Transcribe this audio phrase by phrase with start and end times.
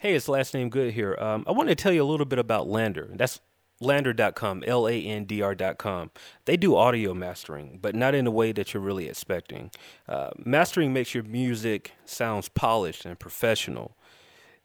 [0.00, 1.16] Hey, it's last name good here.
[1.18, 3.18] Um, I want to tell you a little bit about LANDR.
[3.18, 3.40] That's
[3.82, 6.12] landr.com, L A N D R.com.
[6.44, 9.72] They do audio mastering, but not in the way that you're really expecting.
[10.08, 13.96] Uh, mastering makes your music sounds polished and professional.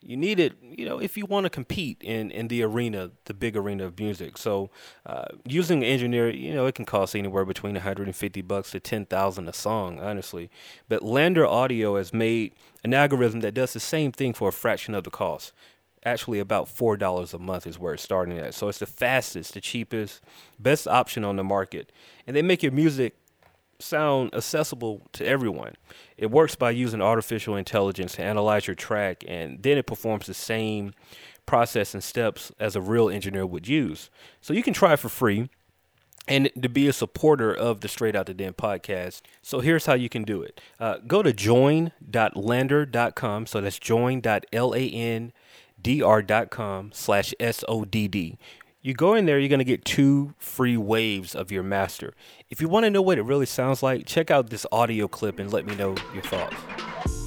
[0.06, 3.34] You need it, you know, if you want to compete in, in the arena, the
[3.34, 4.38] big arena of music.
[4.38, 4.70] So,
[5.06, 9.48] uh, using an engineer, you know, it can cost anywhere between 150 bucks to 10,000
[9.48, 10.50] a song, honestly.
[10.90, 14.94] But LANDR Audio has made an algorithm that does the same thing for a fraction
[14.94, 15.54] of the cost
[16.06, 18.54] actually about four dollars a month is where it's starting at.
[18.54, 20.22] So it's the fastest, the cheapest,
[20.60, 21.92] best option on the market,
[22.28, 23.16] and they make your music
[23.84, 25.76] sound accessible to everyone.
[26.18, 30.34] It works by using artificial intelligence to analyze your track, and then it performs the
[30.34, 30.94] same
[31.46, 34.10] process and steps as a real engineer would use.
[34.42, 35.50] So you can try for free.
[36.26, 39.24] And to be a supporter of the Straight Out the Den podcast.
[39.42, 40.62] So here's how you can do it.
[40.80, 43.46] Uh, go to join.landr.com.
[43.46, 45.34] So that's join.lan
[45.84, 48.38] dr.com slash S-O-D-D.
[48.86, 52.14] You go in there, you're going to get two free waves of your master.
[52.50, 55.40] If you want to know what it really sounds like, check out this audio clip
[55.40, 57.23] and let me know your thoughts.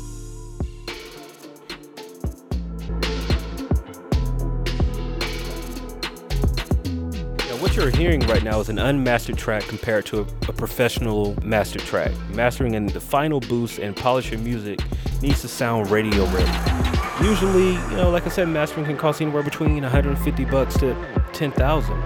[7.66, 11.80] What you're hearing right now is an unmastered track compared to a, a professional master
[11.80, 12.12] track.
[12.30, 14.78] Mastering in the final boost and polish your music
[15.20, 17.26] needs to sound radio ready.
[17.26, 20.94] Usually, you know, like I said, mastering can cost anywhere between 150 bucks to
[21.32, 22.02] 10,000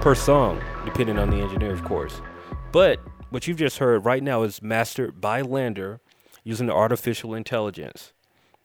[0.00, 2.20] per song, depending on the engineer, of course.
[2.72, 2.98] But
[3.30, 6.00] what you've just heard right now is mastered by LANDR
[6.42, 8.12] using artificial intelligence.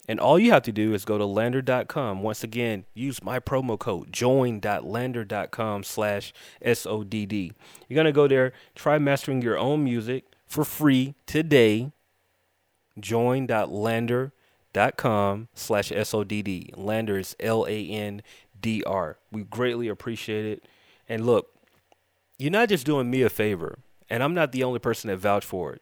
[0.08, 2.24] And all you have to do is go to landr.com.
[2.24, 6.34] Once again, use my promo code join.landr.com slash
[6.66, 7.54] SODD.
[7.88, 11.92] You're going to go there, try mastering your own music for free today.
[13.00, 16.76] Join.landr.com slash SODD.
[16.76, 19.18] Landr is L-A-N-D-R.
[19.32, 20.66] We greatly appreciate it.
[21.08, 21.54] And look,
[22.38, 25.48] you're not just doing me a favor, and I'm not the only person that vouched
[25.48, 25.82] for it.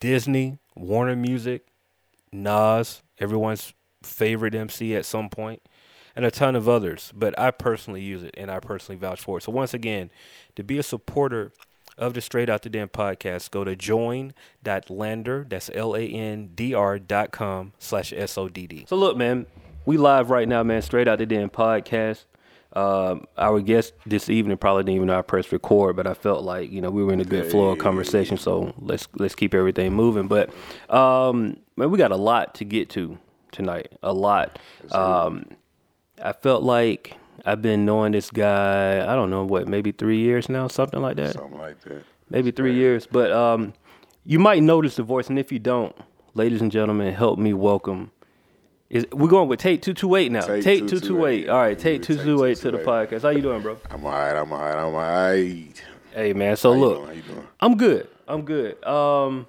[0.00, 1.66] Disney, Warner Music,
[2.32, 5.62] Nas, everyone's favorite MC at some point,
[6.14, 7.12] and a ton of others.
[7.14, 9.42] But I personally use it, and I personally vouch for it.
[9.42, 10.10] So once again,
[10.56, 11.52] to be a supporter–
[11.96, 18.12] of the Straight Out the Den podcast, go to join.landr, that's L-A-N-D-R dot com slash
[18.12, 18.86] S-O-D-D.
[18.88, 19.46] So look, man,
[19.86, 22.24] we live right now, man, Straight Out the Den podcast.
[22.74, 26.42] Um, our guest this evening probably didn't even know I pressed record, but I felt
[26.42, 29.54] like you know we were in a good flow of conversation, so let's let's keep
[29.54, 30.26] everything moving.
[30.26, 30.50] But
[30.90, 33.16] um, man, we got a lot to get to
[33.52, 34.58] tonight, a lot.
[34.90, 35.46] Um,
[36.22, 40.48] I felt like I've been knowing this guy, I don't know what, maybe three years
[40.48, 41.34] now, something like that.
[41.34, 42.04] Something like that.
[42.30, 43.06] Maybe three years.
[43.06, 43.74] But um,
[44.24, 45.94] you might notice the voice, and if you don't,
[46.34, 48.10] ladies and gentlemen, help me welcome.
[48.94, 50.46] Is we're going with Tate two two eight now.
[50.46, 51.48] Tate two two eight.
[51.48, 53.22] All right, Tate two two eight to the podcast.
[53.22, 53.76] How you doing, bro?
[53.90, 54.36] I'm alright.
[54.36, 54.76] I'm alright.
[54.76, 55.84] I'm alright.
[56.14, 57.06] Hey man, so How look, you doing?
[57.08, 57.48] How you doing?
[57.58, 58.08] I'm good.
[58.28, 58.84] I'm good.
[58.84, 59.48] Um,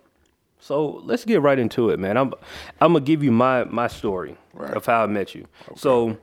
[0.60, 2.18] so let's get right into it, man.
[2.18, 2.34] I'm
[2.82, 4.74] I'm gonna give you my my story Right.
[4.74, 5.46] of how I met you.
[5.76, 6.18] So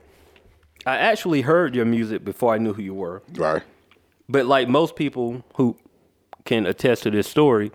[0.85, 3.23] I actually heard your music before I knew who you were.
[3.35, 3.63] Right.
[4.29, 5.77] But like most people who
[6.45, 7.71] can attest to this story,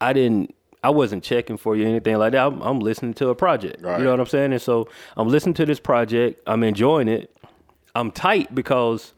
[0.00, 0.52] I didn't.
[0.86, 2.46] I wasn't checking for you or anything like that.
[2.46, 3.82] I'm, I'm listening to a project.
[3.82, 3.98] Right.
[3.98, 4.52] You know what I'm saying?
[4.52, 6.40] And so I'm listening to this project.
[6.46, 7.36] I'm enjoying it.
[7.96, 9.12] I'm tight because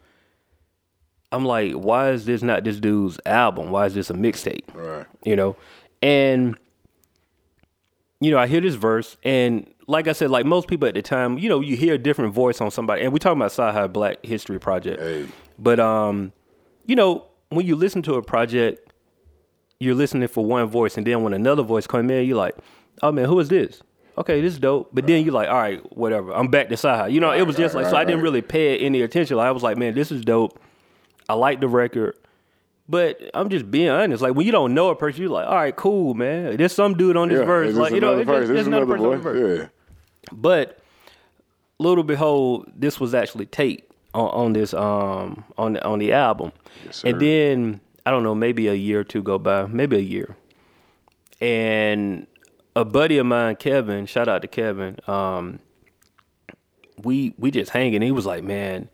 [1.30, 3.70] I'm like, why is this not this dude's album?
[3.70, 4.62] Why is this a mixtape?
[4.72, 5.04] Right.
[5.26, 5.56] You know,
[6.00, 6.56] and
[8.18, 11.02] you know, I hear this verse, and like I said, like most people at the
[11.02, 13.86] time, you know, you hear a different voice on somebody, and we talking about Sci
[13.88, 15.02] Black History Project.
[15.02, 15.26] Hey.
[15.58, 16.32] But um,
[16.86, 18.87] you know, when you listen to a project,
[19.80, 22.54] you're listening for one voice, and then when another voice come in, you're like,
[23.02, 23.80] oh man, who is this?
[24.16, 24.90] Okay, this is dope.
[24.92, 26.32] But then you're like, all right, whatever.
[26.32, 27.06] I'm back to High.
[27.06, 29.38] You know, it was just right, like, so I didn't really pay it any attention.
[29.38, 30.60] I was like, man, this is dope.
[31.28, 32.16] I like the record.
[32.88, 34.22] But I'm just being honest.
[34.22, 36.56] Like when you don't know a person, you're like, all right, cool, man.
[36.56, 37.44] There's some dude on this Yeah.
[37.44, 37.74] verse.
[37.74, 38.48] Like you know, verse.
[38.48, 39.22] there's It's another another person on the voice.
[39.22, 39.60] verse.
[39.60, 40.28] Yeah.
[40.32, 40.78] But
[41.78, 46.50] little behold, this was actually Tate on, on this um on the, on the album.
[46.86, 50.00] Yes, and then I don't know, maybe a year or two go by, maybe a
[50.00, 50.34] year.
[51.42, 52.26] And
[52.74, 55.58] a buddy of mine, Kevin, shout out to Kevin, um,
[57.04, 58.00] we we just hanging.
[58.00, 58.88] He was like, Man,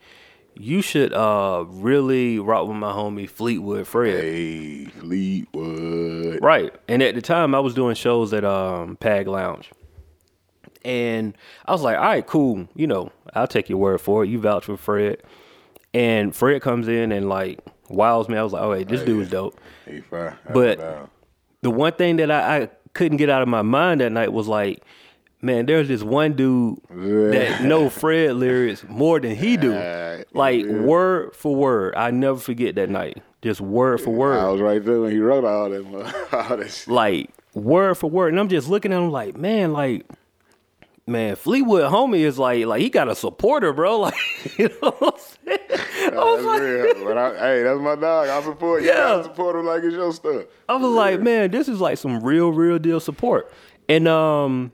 [0.57, 4.25] you should uh really rock with my homie Fleetwood Fred.
[4.25, 6.43] Hey, Fleetwood.
[6.43, 6.75] Right.
[6.89, 9.71] And at the time I was doing shows at um Pag Lounge.
[10.85, 12.69] And I was like, all right, cool.
[12.75, 14.29] You know, I'll take your word for it.
[14.29, 15.23] You vouch for Fred.
[15.95, 18.37] And Fred comes in and like wows me.
[18.37, 19.59] I was like, oh, wait, this oh, dude is dope.
[19.85, 20.37] Hey, fine.
[20.53, 21.09] But-
[21.63, 24.47] The one thing that I, I couldn't get out of my mind that night was
[24.47, 24.83] like,
[25.41, 29.73] man, there's this one dude that know Fred lyrics more than he do.
[30.33, 30.73] Like Yeah.
[30.81, 31.95] word for word.
[31.97, 33.23] I never forget that night.
[33.43, 34.39] Just word for word.
[34.39, 35.85] I was right there when he wrote all that,
[36.51, 36.89] all that shit.
[36.89, 38.29] like word for word.
[38.29, 40.07] And I'm just looking at him like, man, like,
[41.07, 44.01] man, Fleetwood homie is like, like he got a supporter, bro.
[44.05, 45.15] Like, you know what
[45.47, 46.13] I'm saying?
[46.13, 47.19] I was That's like, real.
[47.19, 48.29] I, hey, that's my dog.
[48.29, 48.89] I support you.
[48.89, 49.17] Yeah.
[49.17, 50.45] I support him like it's your stuff.
[50.69, 53.51] I was like, man, this is like some real, real deal support.
[53.89, 54.73] And um,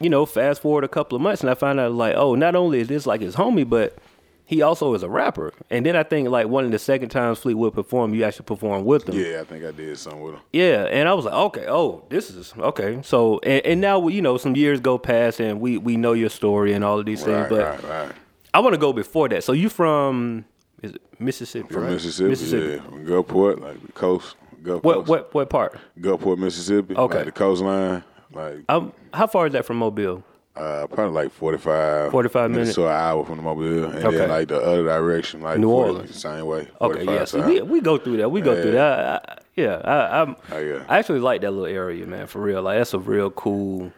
[0.00, 2.54] you know, fast forward a couple of months, and I find out like, oh, not
[2.54, 3.96] only is this like his homie, but
[4.46, 5.52] he also is a rapper.
[5.70, 8.84] And then I think like one of the second times Fleetwood performed, you actually performed
[8.86, 9.14] with him.
[9.18, 10.40] Yeah, I think I did something with him.
[10.52, 13.00] Yeah, and I was like, okay, oh, this is okay.
[13.02, 16.30] So, and, and now you know, some years go past, and we we know your
[16.30, 17.46] story and all of these things.
[17.48, 18.12] But right, right.
[18.52, 19.44] I want to go before that.
[19.44, 20.44] So you from
[20.82, 21.72] is it Mississippi?
[21.72, 21.92] From right?
[21.92, 22.80] Mississippi, yeah.
[22.82, 24.36] From Gulfport, like the coast.
[24.62, 25.08] Gulf What coast.
[25.08, 25.78] what what part?
[26.00, 26.94] Gulfport, Mississippi.
[26.96, 27.16] Okay.
[27.16, 28.04] Like the coastline.
[28.32, 30.22] Like Um, how far is that from Mobile?
[30.56, 32.10] Uh, probably like 45.
[32.12, 32.74] 45 minutes.
[32.74, 33.84] to an hour from the Mobile.
[33.86, 34.16] And Okay.
[34.16, 36.20] then like the other direction, like New 40 Orleans.
[36.20, 36.68] Same way.
[36.80, 37.24] Okay, 45 yeah.
[37.24, 38.30] So we, we go through that.
[38.30, 38.98] We go through that.
[39.28, 40.36] I, I, yeah, I, I'm.
[40.52, 40.84] Oh, yeah.
[40.88, 42.26] I actually like that little area, man.
[42.26, 43.92] For real, like that's a real cool.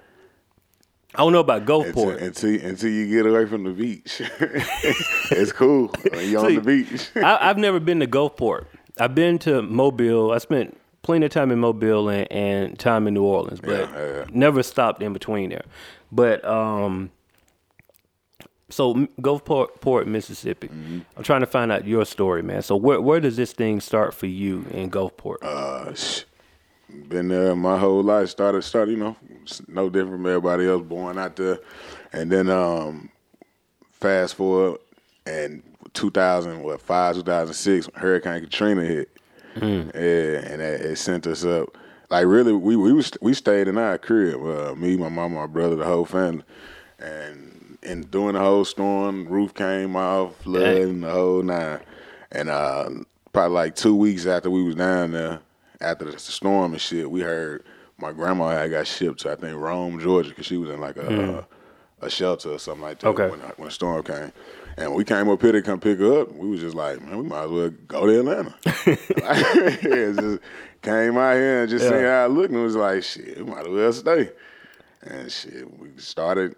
[1.15, 2.21] I don't know about Gulfport.
[2.21, 4.21] until, until you get away from the beach.
[5.31, 7.09] it's cool you're on the beach.
[7.17, 8.67] I, I've never been to Gulfport.
[8.99, 10.31] I've been to Mobile.
[10.33, 13.97] I spent plenty of time in Mobile and, and time in New Orleans, but Yeah,
[13.97, 14.25] yeah, yeah.
[14.33, 15.65] never stopped in between there.
[16.11, 17.11] But um,
[18.69, 20.67] so Gulfport, Port, Mississippi.
[20.67, 20.99] Mm-hmm.
[21.17, 22.63] I'm trying to find out your story, man.
[22.63, 25.37] So where where does this thing start for you in Gulfport?
[25.43, 25.95] Uh,
[27.09, 28.29] been there my whole life.
[28.29, 29.17] Started, started, you know,
[29.69, 30.83] no different from everybody else.
[30.83, 31.61] Born out there,
[32.13, 33.11] and then um,
[33.93, 34.81] fast forward,
[35.25, 35.63] and
[35.95, 39.16] 2000, what five, 2006, Hurricane Katrina hit,
[39.61, 41.77] yeah, and it, it sent us up.
[42.11, 44.41] Like really, we we was we stayed in our crib.
[44.43, 46.45] Uh, me, my mom, my brother, the whole family,
[46.99, 51.81] and and during the whole storm, roof came off, flooding the whole nine.
[52.33, 52.91] And uh,
[53.33, 55.41] probably like two weeks after we was down there,
[55.81, 57.65] after the storm and shit, we heard
[57.99, 60.97] my grandma had got shipped to I think Rome, Georgia, because she was in like
[60.97, 61.47] a
[62.03, 63.29] a shelter or something like that Okay.
[63.31, 64.33] when, when the storm came.
[64.79, 66.33] And we came up here to come pick her up.
[66.33, 68.55] We was just like, man, we might as well go to Atlanta.
[68.87, 70.41] yeah, just
[70.83, 71.91] came out here and just Yeah.
[71.93, 74.31] seen how it looked and was like, shit, we might as well stay.
[75.03, 76.57] And shit, we started.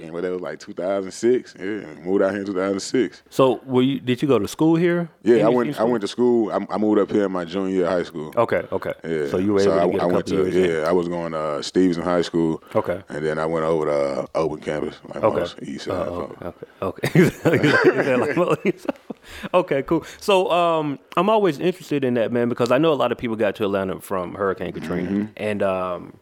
[0.00, 1.54] And what that was like 2006.
[1.58, 1.64] Yeah,
[2.04, 3.22] moved out here in 2006.
[3.30, 3.98] So were you?
[4.00, 5.10] Did you go to school here?
[5.24, 5.78] Yeah, I went.
[5.80, 6.52] I went to school.
[6.52, 8.32] I, I moved up here in my junior year of high school.
[8.36, 8.92] Okay, okay.
[9.04, 9.26] Yeah.
[9.28, 10.56] So you were able I, to get a I couple went to, years.
[10.56, 10.70] in.
[10.70, 12.62] Yeah, I was going to uh, Stephenson High School.
[12.74, 13.02] Okay.
[13.08, 13.92] And then I went over to
[14.22, 15.40] uh, Open Campus, like Okay.
[15.40, 16.08] most East Side.
[16.08, 16.52] Okay,
[16.82, 18.74] okay, okay.
[19.54, 20.04] okay, cool.
[20.20, 23.36] So, um, I'm always interested in that, man, because I know a lot of people
[23.36, 25.24] got to Atlanta from Hurricane Katrina, Mm-hmm.
[25.36, 26.18] and um,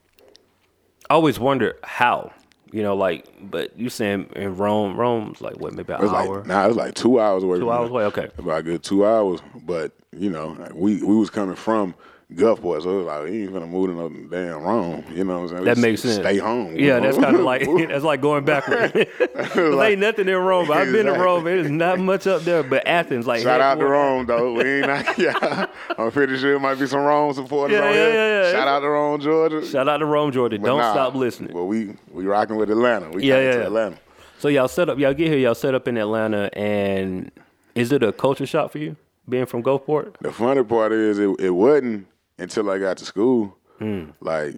[1.10, 2.32] I always wonder how.
[2.76, 6.40] You know, like, but you saying in Rome, Rome's like what, maybe an It hour?
[6.40, 7.58] like nah, it was like two hours away.
[7.58, 8.04] Two hours away?
[8.04, 8.28] Okay.
[8.36, 11.94] About a good two hours, but you know, like, we we was coming from
[12.34, 15.04] Gulfport, so it was like we ain't gonna move to no damn Rome.
[15.14, 15.64] You know what I'm saying?
[15.64, 16.16] That makes sense.
[16.16, 16.74] Stay home.
[16.76, 18.92] Yeah, that's kind of like that's like going backwards.
[18.92, 20.68] 'Cause ain't nothing in Rome.
[20.72, 21.46] I've been to Rome.
[21.46, 24.54] It is not much up there, but Athens, like Shout out to Rome though.
[24.54, 25.66] We ain't not, yeah.
[25.96, 28.12] I'm pretty sure it might be some Rome supporters Yeah, on yeah, here.
[28.14, 28.52] yeah, yeah.
[28.52, 29.64] Shout out to Rome, Georgia.
[29.64, 30.58] Shout out to Rome, Georgia.
[30.58, 31.54] But Don't nah, stop listening.
[31.54, 33.08] Well, we we rocking with Atlanta.
[33.10, 33.66] We Yeah, came yeah, to.
[33.66, 33.98] Atlanta.
[34.38, 37.30] So y'all set up, y'all get here, y'all set up in Atlanta, and
[37.76, 38.96] is it a culture shock for you
[39.28, 40.16] being from Gulfport?
[40.20, 43.56] The funny part is it, it wasn't until I got to school.
[43.78, 44.10] Hmm.
[44.20, 44.56] Like,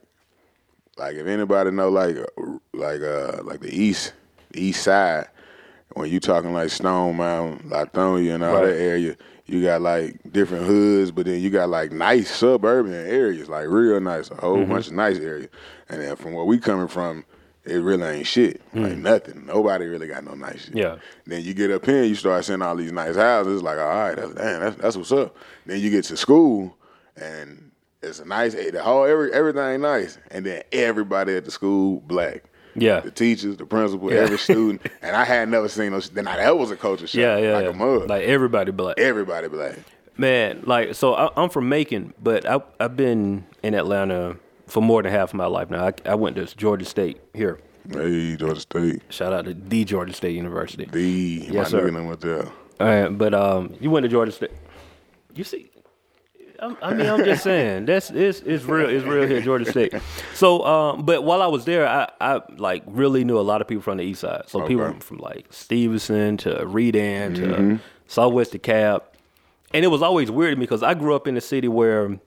[0.96, 2.24] like if anybody know like uh,
[2.74, 4.12] like uh like the east
[4.50, 5.28] the east side,
[5.94, 8.66] when you talking like Stone Mountain, Lithonia, and all Right.
[8.66, 9.16] that area,
[9.46, 14.00] you got like different hoods, but then you got like nice suburban areas, like real
[14.00, 14.72] nice, a whole Mm-hmm.
[14.72, 15.48] bunch of nice areas.
[15.88, 17.24] And then from where we coming from,
[17.64, 18.60] it really ain't shit.
[18.74, 19.44] Like nothing.
[19.46, 20.76] Nobody really got no nice shit.
[20.76, 20.96] Yeah.
[21.26, 23.62] Then you get up here, you start seeing all these nice houses.
[23.62, 25.36] Like, all right, that's, damn, that's, that's what's up.
[25.66, 26.76] Then you get to school,
[27.16, 27.67] and
[28.02, 32.44] it's a nice, the whole every everything nice, and then everybody at the school black.
[32.74, 33.00] Yeah.
[33.00, 34.20] The teachers, the principal, Yeah.
[34.20, 36.10] every student, and I had never seen those.
[36.10, 37.70] Then that was a culture shock, Yeah, yeah, like yeah.
[37.70, 38.08] a mud.
[38.08, 38.98] Like everybody black.
[38.98, 39.78] everybody black.
[40.16, 44.36] Man, like so I, I'm from Macon, but I, I've been in Atlanta
[44.66, 45.86] for more than half of my life now.
[45.88, 47.58] I, I went to Georgia State here.
[47.90, 50.84] Hey, Georgia State, Shout out to the Georgia State University.
[50.84, 51.90] the Yes, my sir.
[51.90, 52.44] nigga went there.
[52.80, 54.50] All right, but um, you went to Georgia State.
[55.34, 55.67] You see,
[56.60, 58.88] I'm, I mean, I'm just saying that's it's, it's real.
[58.88, 59.94] It's real here, Georgia State.
[60.34, 63.68] So, um, but while I was there, I, I like really knew a lot of
[63.68, 64.44] people from the East Side.
[64.48, 69.02] So people from like Stephenson to Redan to Southwest DeKalb,
[69.72, 72.18] and it was always weird to me because I grew up in a city where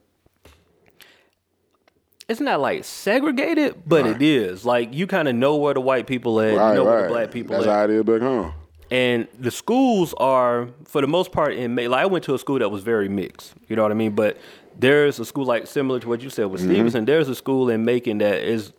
[2.28, 4.64] it's not like segregated, but it is.
[4.64, 7.08] Like you kind of know where the white people at, Right, you know where the
[7.08, 7.72] black people That's at.
[7.72, 8.54] how it is back home.
[8.92, 12.38] And the schools are for the most part in Ma- like I went to a
[12.38, 13.54] school that was very mixed.
[13.68, 14.14] You know what I mean?
[14.14, 14.36] But
[14.78, 16.70] there's a school like similar to what you said with Mm-hmm.
[16.72, 17.04] Stephenson.
[17.06, 18.72] There's a school in Macon that is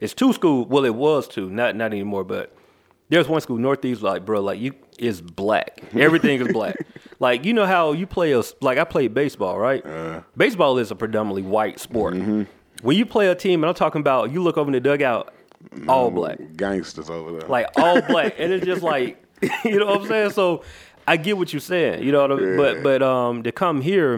[0.00, 0.64] it's two school.
[0.64, 2.22] Well, it was two, not not anymore.
[2.22, 2.54] But
[3.08, 5.82] there's one school Northeast like bro, like you is black.
[5.94, 6.76] Everything is black.
[7.18, 9.84] Like you know how you play a like I played baseball, right?
[9.84, 10.20] Uh-huh.
[10.36, 12.14] baseball is a predominantly white sport.
[12.14, 12.42] Mm-hmm.
[12.82, 15.34] When you play a team, and I'm talking about, you look over in the dugout,
[15.88, 17.48] all black Gangsters over there.
[17.48, 19.20] like all black, and it's just like
[19.64, 20.30] you know what I'm saying.
[20.30, 20.62] So
[21.06, 22.20] I get what you're saying, you know.
[22.22, 22.56] What I mean?
[22.56, 24.14] But but um to come here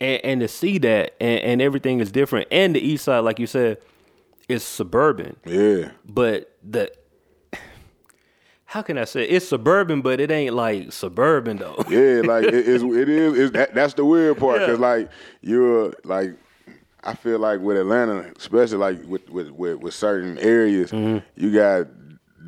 [0.00, 3.38] and, and to see that and, and everything is different, and the East Side, like
[3.38, 3.78] you said,
[4.48, 5.90] is suburban, yeah.
[6.06, 6.90] but the
[8.64, 9.30] how can I say it?
[9.32, 11.82] it's suburban, but it ain't like suburban though.
[11.88, 12.82] Yeah, like it is.
[12.82, 13.38] It is.
[13.38, 14.66] It's, that, that's the weird part Yeah.
[14.66, 15.10] because like
[15.40, 16.32] you're like,
[17.02, 21.24] I feel like with Atlanta, especially like with with with, with certain areas, Mm-hmm.
[21.42, 21.86] you got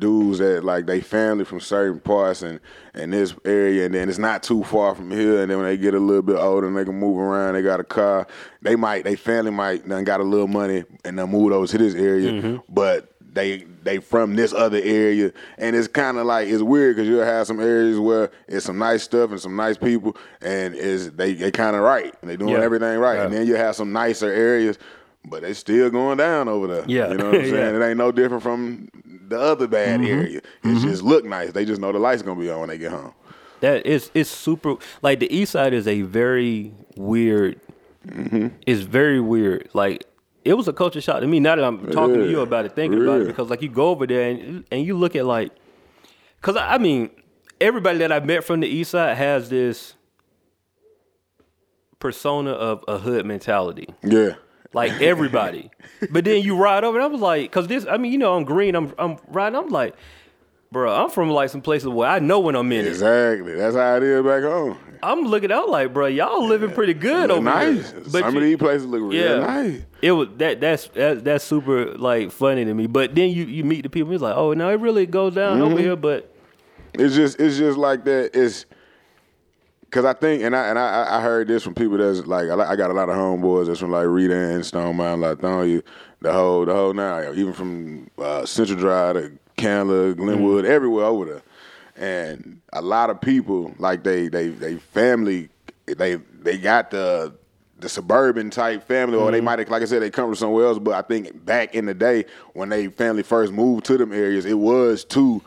[0.01, 2.59] dudes that like they family from certain parts and
[2.93, 5.41] and this area, and then it's not too far from here.
[5.41, 7.61] And then when they get a little bit older and they can move around, they
[7.61, 8.27] got a car.
[8.61, 11.77] They might, they family might done got a little money and then move over to
[11.77, 12.57] this area, Mm-hmm.
[12.73, 17.07] but they they from this other area, and it's kind of like it's weird because
[17.07, 21.11] you'll have some areas where it's some nice stuff and some nice people, and is
[21.13, 22.59] they they kind of right, and they doing Yeah.
[22.61, 24.77] everything right, and then you have some nicer areas,
[25.25, 26.85] but they still going down over there.
[26.87, 27.11] Yeah.
[27.11, 27.53] you know what I'm saying?
[27.55, 27.61] Yeah.
[27.71, 27.81] Mm-hmm.
[27.81, 28.89] It ain't no different from
[29.27, 30.41] the other bad area.
[30.63, 31.51] It just look nice.
[31.51, 33.13] They just know the lights gonna be on when they get home.
[33.61, 37.59] That is it's super like the east side is a very weird
[38.65, 39.69] it's very weird.
[39.73, 40.05] Like
[40.43, 41.39] it was a culture shock to me.
[41.39, 43.89] Now that I'm talking to you about it, thinking about it, because like you go
[43.89, 45.51] over there and and you look at like,
[46.37, 47.11] because I I mean,
[47.59, 49.93] everybody that I've met from the east side has this
[51.99, 54.33] persona of a hood mentality Yeah,
[54.73, 55.69] like everybody.
[56.11, 58.35] but then you ride over, and I was like, because this, I mean, you know,
[58.35, 59.95] I'm green, I'm I'm riding, I'm like,
[60.71, 62.89] bro, I'm from like some places where I know when I'm in it.
[62.89, 63.55] exactly.
[63.55, 64.77] That's how it is back home.
[65.03, 67.91] I'm looking out like, bro, y'all living pretty good over nice.
[67.91, 68.03] here.
[68.05, 69.81] Some you- of these places look real yeah, nice.
[70.01, 72.85] it was that that's that, that's super like funny to me.
[72.87, 75.57] But then you you meet the people, it's like, oh no, it really goes down
[75.59, 75.71] Mm-hmm.
[75.73, 75.95] over here.
[75.95, 76.31] But
[76.93, 78.29] It's just it's just like that.
[78.35, 78.67] It's
[79.91, 82.71] because I think, and I and I, I heard this from people that's like I,
[82.71, 85.83] I got a lot of homeboys that's from like Rita and Stone Mountain, Lithonia,
[86.21, 91.25] the whole the whole now, even from uh, Central Drive to Candler, Glenwood, everywhere over
[91.25, 91.41] there.
[91.97, 95.49] And a lot of people like they they they family
[95.85, 97.33] they they got the
[97.77, 100.67] the suburban type family, or they might have, like I said, they come from somewhere
[100.67, 100.79] else.
[100.79, 104.45] But I think back in the day when they family first moved to them areas,
[104.45, 105.41] it was to,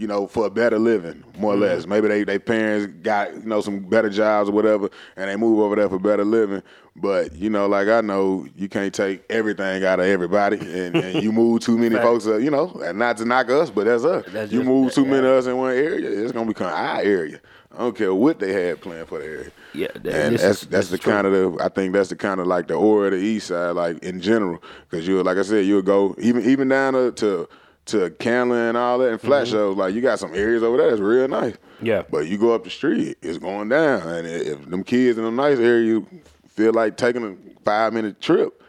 [0.00, 1.86] you know, for a better living, more or less.
[1.86, 5.60] Maybe they they parents got you know some better jobs or whatever, and they move
[5.60, 6.62] over there for better living.
[6.96, 11.22] But you know, like I know, you can't take everything out of everybody, and, and
[11.22, 12.04] you move too many Fact.
[12.06, 14.24] folks, uh, you know, and not to knock us, but that's us.
[14.28, 17.00] That's you just- move too many of us in one area, it's gonna become our
[17.02, 17.38] area.
[17.72, 19.50] I don't care what they had planned for the area.
[19.74, 21.12] yeah, that, And that's is- that's the true.
[21.12, 23.48] kind of the I think that's the kind of like the aura of the East
[23.48, 27.12] Side, like in general, because you like I said, you'll go even even down to
[27.12, 27.48] to,
[27.90, 29.76] to Candler and all that and Flat Shoals.
[29.76, 31.52] Like you got some areas over there that's real nice.
[31.54, 31.86] Mm-hmm.
[31.86, 32.02] Yeah.
[32.10, 35.36] but you go up the street, it's going down, and if them kids in them
[35.36, 36.02] nice areas
[36.48, 38.62] feel like taking a five minute trip,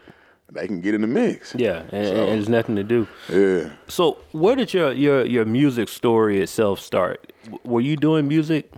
[0.50, 1.54] they can get in the mix.
[1.54, 3.06] yeah, and, So- and there's nothing to do.
[3.28, 3.70] yeah.
[3.88, 7.32] So, where did your your your music story itself start?
[7.64, 8.70] Were you doing music?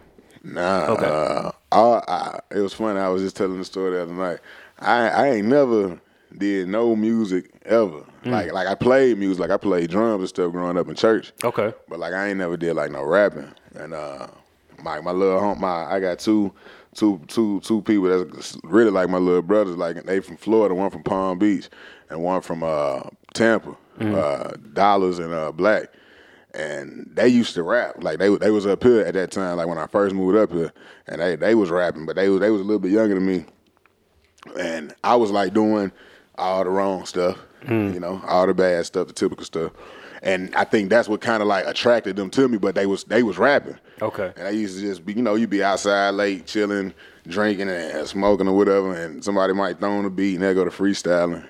[0.42, 0.86] Nah.
[0.88, 1.06] Okay.
[1.06, 2.98] Uh, I, I, it was funny.
[3.00, 4.38] I was just telling the story the other night.
[4.78, 6.00] I I ain't never
[6.38, 8.04] did no music ever.
[8.24, 8.32] Mm.
[8.32, 9.40] Like like I played music.
[9.40, 11.32] Like I played drums and stuff growing up in church.
[11.42, 11.72] Okay.
[11.88, 13.52] But like I ain't never did like no rapping.
[13.74, 14.28] And uh,
[14.82, 16.52] my my little home, my I got two
[16.94, 19.76] two two two people that's really like my little brothers.
[19.76, 20.74] Like they from Florida.
[20.74, 21.68] One from Palm Beach,
[22.10, 23.02] and one from uh,
[23.34, 23.76] Tampa.
[24.00, 25.88] Uh, Dollars and uh, Black
[26.54, 27.96] and they used to rap.
[28.02, 30.52] Like they they was up here at that time, like when I first moved up
[30.52, 30.72] here,
[31.06, 33.26] and they they was rapping, but they was they was a little bit younger than
[33.26, 33.44] me,
[34.58, 35.92] and I was like doing
[36.36, 37.92] all the wrong stuff, mm.
[37.94, 39.72] you know, all the bad stuff, the typical stuff,
[40.22, 42.58] and I think that's what kind of like attracted them to me.
[42.58, 43.78] But they was they was rapping.
[44.00, 44.32] Okay.
[44.36, 46.92] And I used to just be, you know, you'd be outside late, chilling,
[47.26, 50.64] drinking and smoking or whatever, and somebody might throw on a beat and they go
[50.64, 51.46] to freestyling.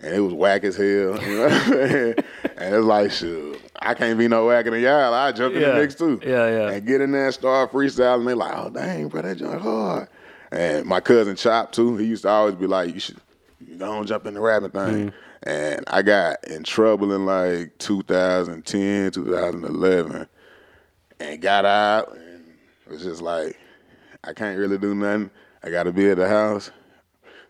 [0.00, 0.84] And it was whack as hell.
[1.22, 2.14] You know what I'm saying?
[2.56, 5.14] and it's like, shoot, I can't be no whacker than y'all.
[5.14, 5.72] I jump in Yeah.
[5.72, 6.20] the mix too.
[6.24, 6.70] Yeah, yeah.
[6.70, 8.26] And get in there and start freestyling.
[8.26, 10.08] They like, oh dang, bro, that joint hard.
[10.50, 13.16] And my cousin Chop too, he used to always be like, you should
[13.86, 15.10] don't jump in the rapping thing.
[15.10, 15.48] Mm-hmm.
[15.48, 20.26] And I got in trouble in like 2010, 2011
[21.20, 22.44] and got out and
[22.86, 23.58] it was just like
[24.24, 25.30] I can't really do nothing.
[25.64, 26.70] I got to be at the house.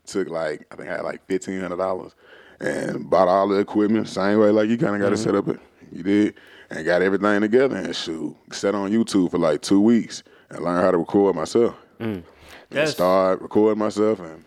[0.07, 2.15] took like I think I had like fifteen hundred dollars
[2.61, 5.25] and bought all the equipment same way like you kind of got to Mm-hmm.
[5.25, 5.61] set up it.
[5.91, 6.35] You did
[6.71, 10.83] and got everything together and shoot set on YouTube for like two weeks and learned
[10.83, 11.75] how to record myself.
[11.99, 12.25] And Mm.
[12.71, 14.45] That's- start recording myself and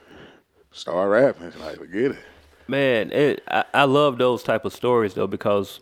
[0.76, 1.52] start rapping.
[1.60, 2.18] Like forget it.
[2.68, 5.80] Man, it, I, I love those type of stories though because,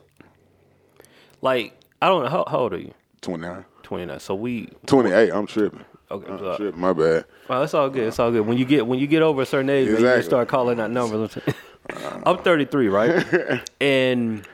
[1.42, 2.94] like, I don't know how, how old are you?
[3.22, 3.66] 29.
[3.84, 4.20] Twenty nine.
[4.20, 5.84] So we 28, I'm tripping.
[6.10, 6.32] okay.
[6.32, 7.26] I'm so- tripping, my bad.
[7.50, 8.08] Well, it's all good.
[8.08, 8.42] It's all good.
[8.48, 10.90] When you get when you get over a certain age, man, you start calling out
[10.92, 11.38] numbers.
[12.26, 13.62] I'm 33, right?
[13.82, 14.48] and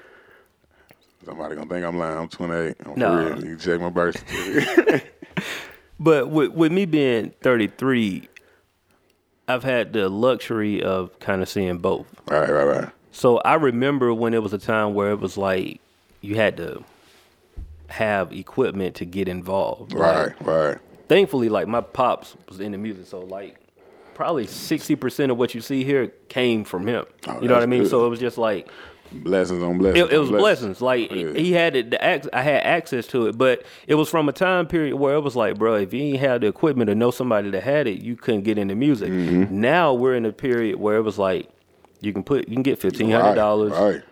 [1.25, 2.17] Somebody gonna think I'm lying.
[2.17, 2.75] I'm 28.
[2.86, 3.15] I'm No.
[3.15, 3.36] real.
[3.36, 5.13] You can check my birth certificate.
[6.00, 8.27] but with with me being 33,
[9.50, 12.06] I've had the luxury of kind of seeing both.
[12.27, 12.89] right, right, right.
[13.12, 15.82] So I remember when it was a time where it was like
[16.22, 16.84] you had to
[17.88, 19.94] have equipment to get involved.
[19.94, 20.77] Like, Right, right.
[21.08, 23.58] thankfully, like my pops was into music, so like
[24.13, 27.06] probably sixty percent of what you see here came from him.
[27.27, 27.82] Oh, you know what I mean?
[27.84, 27.89] good.
[27.89, 28.70] So it was just like
[29.12, 30.10] Blessings on blessings.
[30.10, 30.82] it, it was blessings.
[30.82, 31.34] Like Yeah.
[31.34, 34.32] he had it, the ac- I had access to it, but it was from a
[34.32, 37.12] time period where it was like, bro, if you ain't had the equipment or know
[37.12, 39.10] somebody that had it, you couldn't get into music.
[39.12, 39.60] Mm-hmm.
[39.62, 41.50] Now we're in a period where it was like.
[42.01, 43.72] You can put you can get fifteen hundred dollars.
[43.74, 44.04] Right, right.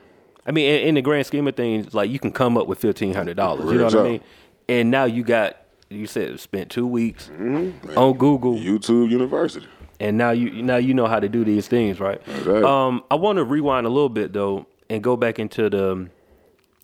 [0.45, 2.79] I mean, in, in the grand scheme of things, like you can come up with
[2.79, 3.71] fifteen hundred dollars.
[3.71, 4.05] You know what talk.
[4.05, 4.21] I mean?
[4.67, 5.55] And now you got
[5.89, 7.97] you said spent two weeks Mm-hmm.
[7.97, 9.65] on Google, YouTube University.
[10.01, 12.19] and now you now you know how to do these things, right?
[12.45, 12.61] Right.
[12.61, 16.09] Um, I want to rewind a little bit though and go back into the.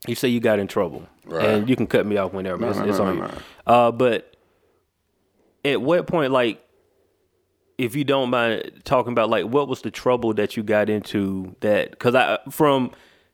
[0.07, 1.45] You say you got in trouble, Right.
[1.45, 2.67] and you can cut me off whenever.
[2.67, 3.31] it's no, it's no, on no, you.
[3.65, 4.35] Uh, but
[5.63, 6.61] at what point, like,
[7.77, 11.55] if you don't mind talking about, like, what was the trouble that you got into?
[11.61, 12.91] That because I from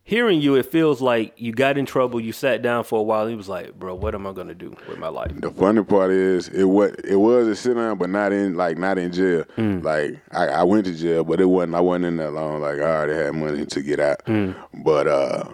[0.10, 2.20] hearing you, it feels like you got in trouble.
[2.20, 3.22] You sat down for a while.
[3.22, 5.32] And you was like, bro, what am I gonna do with my life?
[5.36, 8.78] The funny part is it was it was a sit down, but not in like
[8.78, 9.44] not in jail.
[9.56, 9.84] Mm.
[9.84, 11.76] Like I, I went to jail, but it wasn't.
[11.76, 12.60] I wasn't in that long.
[12.62, 14.26] Like I already had money to get out.
[14.26, 14.56] Mm.
[14.84, 15.48] But uh,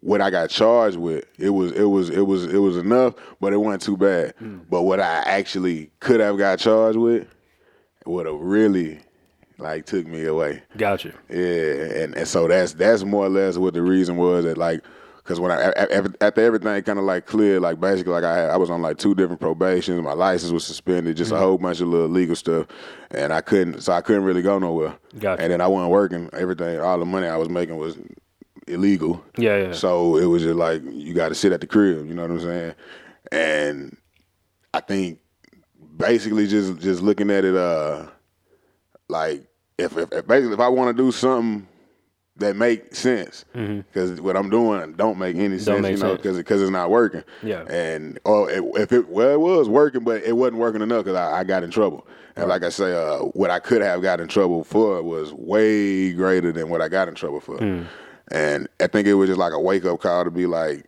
[0.00, 3.52] what I got charged with, it was it was it was it was enough, but
[3.52, 4.34] it wasn't too bad.
[4.42, 4.62] Mm.
[4.68, 7.28] But what I actually could have got charged with,
[8.04, 8.98] would have really
[9.64, 10.62] like took me away.
[10.76, 11.12] Gotcha.
[11.28, 14.84] Yeah, and, and so that's that's more or less what the reason was that like,
[15.16, 15.72] because when I
[16.20, 18.98] after everything kind of like cleared, like basically like I had, I was on like
[18.98, 22.66] two different probations, my license was suspended, just a whole bunch of little legal stuff,
[23.10, 24.96] and I couldn't, so I couldn't really go nowhere.
[25.18, 25.42] Gotcha.
[25.42, 26.30] And then I wasn't working.
[26.32, 27.96] Everything, all the money I was making was
[28.68, 29.24] illegal.
[29.36, 29.72] Yeah, yeah.
[29.72, 32.06] So it was just like you got to sit at the crib.
[32.06, 32.74] You know what I'm saying?
[33.32, 33.96] And
[34.74, 35.20] I think
[35.96, 38.06] basically just just looking at it, uh,
[39.08, 39.46] like
[39.78, 41.66] if if, if basically if I want to do something
[42.36, 45.82] that make sense, because what I'm doing don't make any sense, Mm-hmm.
[45.82, 47.22] make you know, because because it's not working.
[47.42, 47.62] Yeah.
[47.68, 51.16] And or it, if it well it was working, but it wasn't working enough because
[51.16, 52.06] I, I got in trouble.
[52.36, 56.12] And like I say, uh, what I could have got in trouble for was way
[56.12, 57.56] greater than what I got in trouble for.
[57.58, 57.82] Hmm.
[58.32, 60.84] And I think it was just like a wake up call to be like,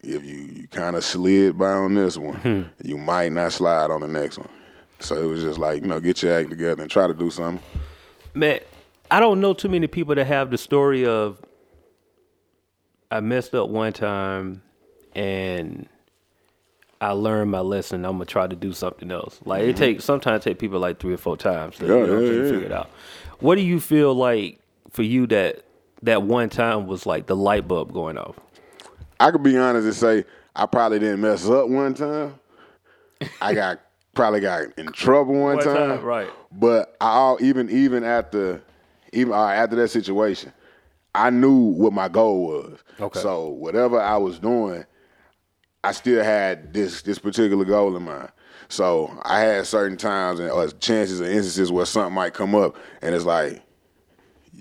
[0.00, 2.62] if you, you kind of slid by on this one, Hmm.
[2.82, 4.48] you might not slide on the next one.
[5.00, 7.30] So it was just like, you know, get your act together and try to do
[7.30, 7.62] something.
[8.34, 8.60] Man,
[9.10, 11.40] I don't know too many people that have the story of
[13.10, 14.62] I messed up one time
[15.14, 15.88] and
[17.00, 18.04] I learned my lesson.
[18.04, 19.40] I'm gonna try to do something else.
[19.44, 21.92] Like it takes sometimes it take people like three or four times to Mm-hmm.
[21.92, 22.50] Yeah, you know, yeah, to yeah.
[22.50, 22.90] figure it out.
[23.40, 24.58] What do you feel like
[24.90, 25.64] for you that
[26.02, 28.36] that one time was like the light bulb going off?
[29.20, 32.34] I could be honest and say I probably didn't mess up one time.
[33.40, 33.80] I got
[34.14, 36.30] probably got in trouble one, One time, time, right.
[36.52, 38.62] But I even even after
[39.12, 40.52] even uh, after that situation,
[41.14, 42.78] I knew what my goal was.
[43.00, 43.20] Okay.
[43.20, 44.84] So whatever I was doing,
[45.84, 48.30] I still had this this particular goal in mind.
[48.68, 52.76] So I had certain times and or chances and instances where something might come up,
[53.02, 53.62] and it's like,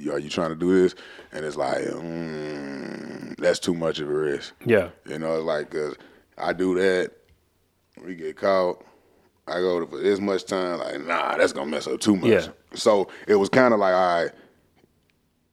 [0.10, 0.95] are you trying to do this?
[1.32, 4.54] And it's like, mm, that's too much of a risk.
[4.65, 4.89] Yeah.
[5.06, 5.95] You know, it's like, cause
[6.38, 7.12] I do that,
[8.04, 8.84] we get caught.
[9.47, 12.29] I go to for this much time, like, nah, that's gonna mess up too much.
[12.29, 12.47] Yeah.
[12.73, 14.31] So it was kind of like, all right,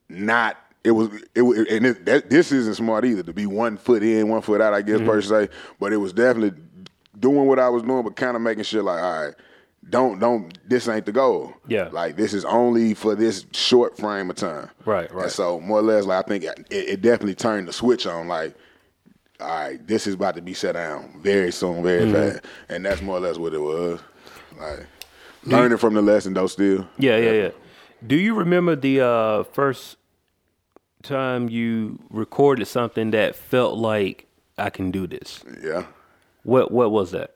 [0.08, 0.58] not.
[0.82, 4.28] It was, it, and it, that, this isn't smart either to be one foot in,
[4.28, 5.46] one foot out, I guess per mm-hmm.
[5.46, 5.48] se.
[5.80, 6.60] But it was definitely
[7.18, 9.34] doing what I was doing, but kind of making sure, like, all right,
[9.88, 11.54] don't, don't, this ain't the goal.
[11.68, 11.88] Yeah.
[11.90, 14.68] Like this is only for this short frame of time.
[14.84, 15.24] Right, right.
[15.24, 18.28] And so more or less, like I think it, it definitely turned the switch on.
[18.28, 18.54] Like,
[19.40, 22.12] all right, this is about to be shut down very soon, very Mm-hmm.
[22.14, 24.00] fast, and that's more or less what it was.
[24.58, 24.86] Like
[25.44, 26.46] learning from the lesson, though.
[26.46, 27.50] Still, Yeah, yeah, yeah.
[28.06, 29.96] Do you remember the uh, first
[31.02, 34.26] time you recorded something that felt like
[34.58, 35.42] I can do this?
[35.62, 35.86] yeah.
[36.44, 37.34] What What was that?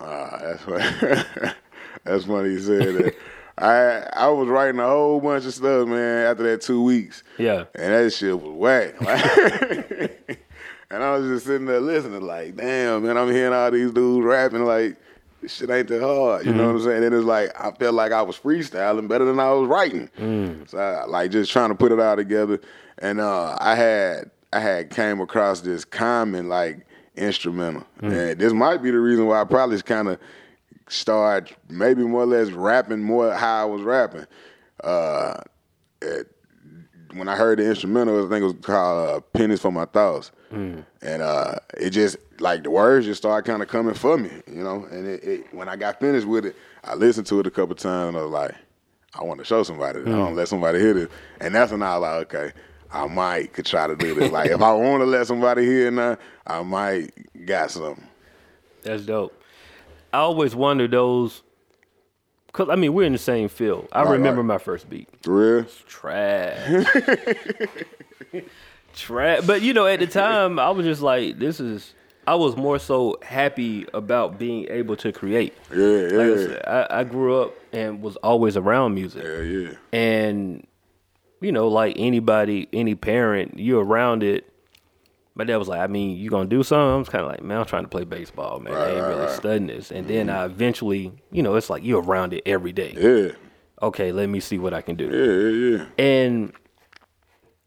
[0.00, 1.52] Uh, that's funny.
[2.04, 3.14] that's funny you said that.
[3.58, 6.26] I I was writing a whole bunch of stuff, man.
[6.26, 7.64] After that two weeks, Yeah.
[7.74, 8.94] and that shit was whack.
[10.90, 14.24] And I was just sitting there listening, like, damn, man, I'm hearing all these dudes
[14.26, 14.96] rapping, like,
[15.40, 16.44] this shit ain't that hard.
[16.44, 17.04] You know what I'm saying?
[17.04, 20.10] And it's like I felt like I was freestyling better than I was writing.
[20.66, 22.60] So I, like just trying to put it all together.
[22.98, 26.84] And uh, I had I had came across this common like
[27.16, 30.18] instrumental, and this might be the reason why I probably kind of
[30.88, 34.26] started maybe more or less rapping more how I was rapping.
[34.84, 35.36] Uh,
[36.02, 36.30] it-
[37.14, 40.32] when I heard the instrumental, I think it was called uh, "Pennies for My Thoughts,"
[41.02, 44.62] and uh, it just like the words just started kind of coming for me, you
[44.62, 44.86] know.
[44.90, 47.74] And it, it, when I got finished with it, I listened to it a couple
[47.74, 48.54] times, and I was like,
[49.14, 50.00] I want to show somebody.
[50.00, 51.08] I don't let somebody hear this,
[51.40, 52.52] and that's when I was like, okay,
[52.92, 54.30] I might could try to do this.
[54.38, 57.10] like if I want to let somebody hear now, I might
[57.46, 58.06] got something.
[58.82, 59.34] That's dope.
[60.12, 61.42] I always wonder those,
[62.52, 63.88] cause I mean we're in the same field.
[63.92, 64.46] I Right, remember right.
[64.46, 65.08] my first beat.
[65.22, 65.66] For real?
[65.86, 66.86] Trash.
[68.94, 69.44] Trash.
[69.46, 71.94] But you know, at the time, I was just like, this is.
[72.26, 75.54] I was more so happy about being able to create.
[75.74, 79.24] Yeah, yeah, Like I said, I, I grew up and was always around music.
[79.24, 79.70] yeah, yeah.
[79.92, 80.64] And,
[81.40, 84.49] you know, like anybody, any parent, you're around it.
[85.40, 86.92] My dad was like, I mean, you gonna do something?
[86.92, 88.74] I was kind of like, man, I'm trying to play baseball, man.
[88.74, 89.30] I ain't right, really right.
[89.30, 89.90] studying this.
[89.90, 92.94] And then I eventually, you know, it's like you're around it every day.
[92.94, 93.32] Yeah,
[93.80, 95.06] Okay, let me see what I can do.
[95.06, 96.04] yeah, yeah, yeah.
[96.04, 96.52] And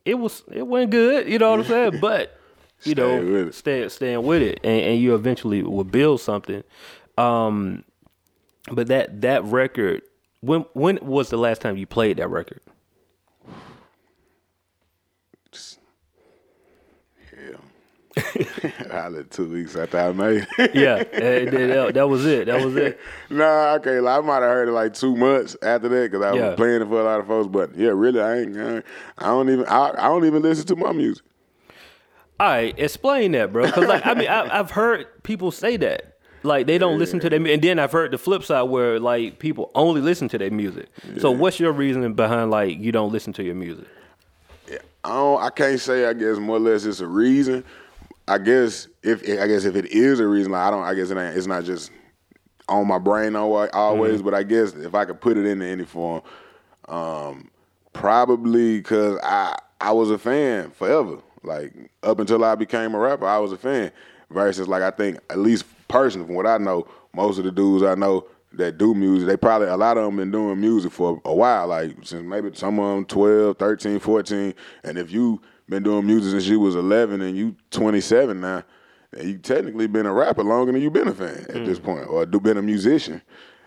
[0.06, 1.98] it was, it went good, you know what I'm saying?
[2.00, 2.38] But,
[2.84, 3.56] you with know, it.
[3.56, 6.64] stay, staying with it, and, and you eventually will build something.
[7.18, 7.84] Um,
[8.72, 10.04] but that that record,
[10.42, 12.62] when when was the last time you played that record?
[18.91, 20.76] I let two weeks after I made it.
[20.76, 22.45] Yeah, that, that was it.
[22.47, 22.99] That was it.
[23.30, 26.34] nah, okay, like, I might have heard it like two months after that because I
[26.36, 26.47] Yeah.
[26.49, 27.47] was playing it for a lot of folks.
[27.47, 28.58] But yeah, really, I ain't.
[28.58, 28.86] I, ain't-
[29.17, 29.65] I don't even.
[29.65, 31.23] I, I don't even listen to my music.
[32.39, 33.65] All right, explain that, bro.
[33.65, 36.17] Because like, I mean, I, I've heard people say that.
[36.45, 38.99] Like they don't listen to their, mu- and then I've heard the flip side where
[38.99, 40.89] like people only listen to their music.
[41.19, 43.86] So what's your reasoning behind like you don't listen to your music?
[45.06, 45.41] I don't.
[45.41, 46.06] I can't say.
[46.06, 47.63] I guess more or less it's a reason.
[48.28, 50.84] I guess if I guess if it is a reason, like I don't.
[50.84, 51.36] I guess it ain't.
[51.36, 51.92] It's not just
[52.70, 54.22] on my brain alwa- always.
[54.22, 56.22] But I guess if I could put it into any form,
[56.88, 57.50] um,
[57.92, 61.18] probably because I I was a fan forever.
[61.44, 63.92] Like up until I became a rapper, I was a fan.
[64.30, 67.84] Versus like I think at least personally from what I know, most of the dudes
[67.84, 71.22] I know that do music, they probably a lot of them been doing music for
[71.26, 74.54] a while, like since maybe some of them 12, 13, 14.
[74.84, 78.63] And if you been doing music since you was 11 and you 27 now,
[79.12, 81.86] then you technically been a rapper longer than you been a fan at this hmm.
[81.86, 83.21] point, or do been a musician.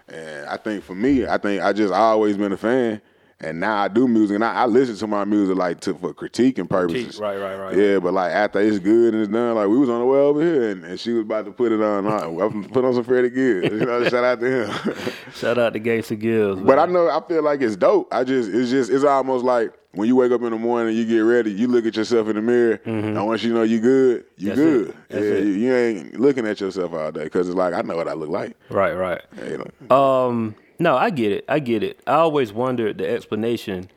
[0.08, 3.00] And I think for me, I think I just always been a fan.
[3.38, 6.14] And now I do music, and I, I listen to my music like to for
[6.14, 7.18] critiquing purposes.
[7.20, 9.90] right, right, right, Yeah, but like after it's good and it's done, like we was
[9.90, 12.06] on the way over here, and, and she was about to put it on.
[12.06, 13.70] I put on some Freddie Gibbs.
[13.72, 14.94] You know, shout out to him.
[15.34, 16.62] Shout out to Gangsta Gibbs.
[16.62, 18.08] but I know I feel like it's dope.
[18.10, 20.96] I just it's just it's almost like when you wake up in the morning and
[20.96, 23.80] you get ready, you look at yourself in the mirror, and once you know you
[23.80, 24.56] good, you Mm-hmm.
[24.56, 24.62] That's it.
[24.86, 24.96] good.
[25.10, 25.44] That's yeah, it.
[25.44, 28.14] You, you ain't looking at yourself all day because it's like I know what I
[28.14, 28.56] look like.
[28.70, 29.20] right, right.
[29.46, 29.94] You know?
[29.94, 31.44] Um, no, I get it.
[31.48, 32.00] I get it.
[32.06, 33.88] I always wondered the explanation.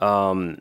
[0.00, 0.58] Um,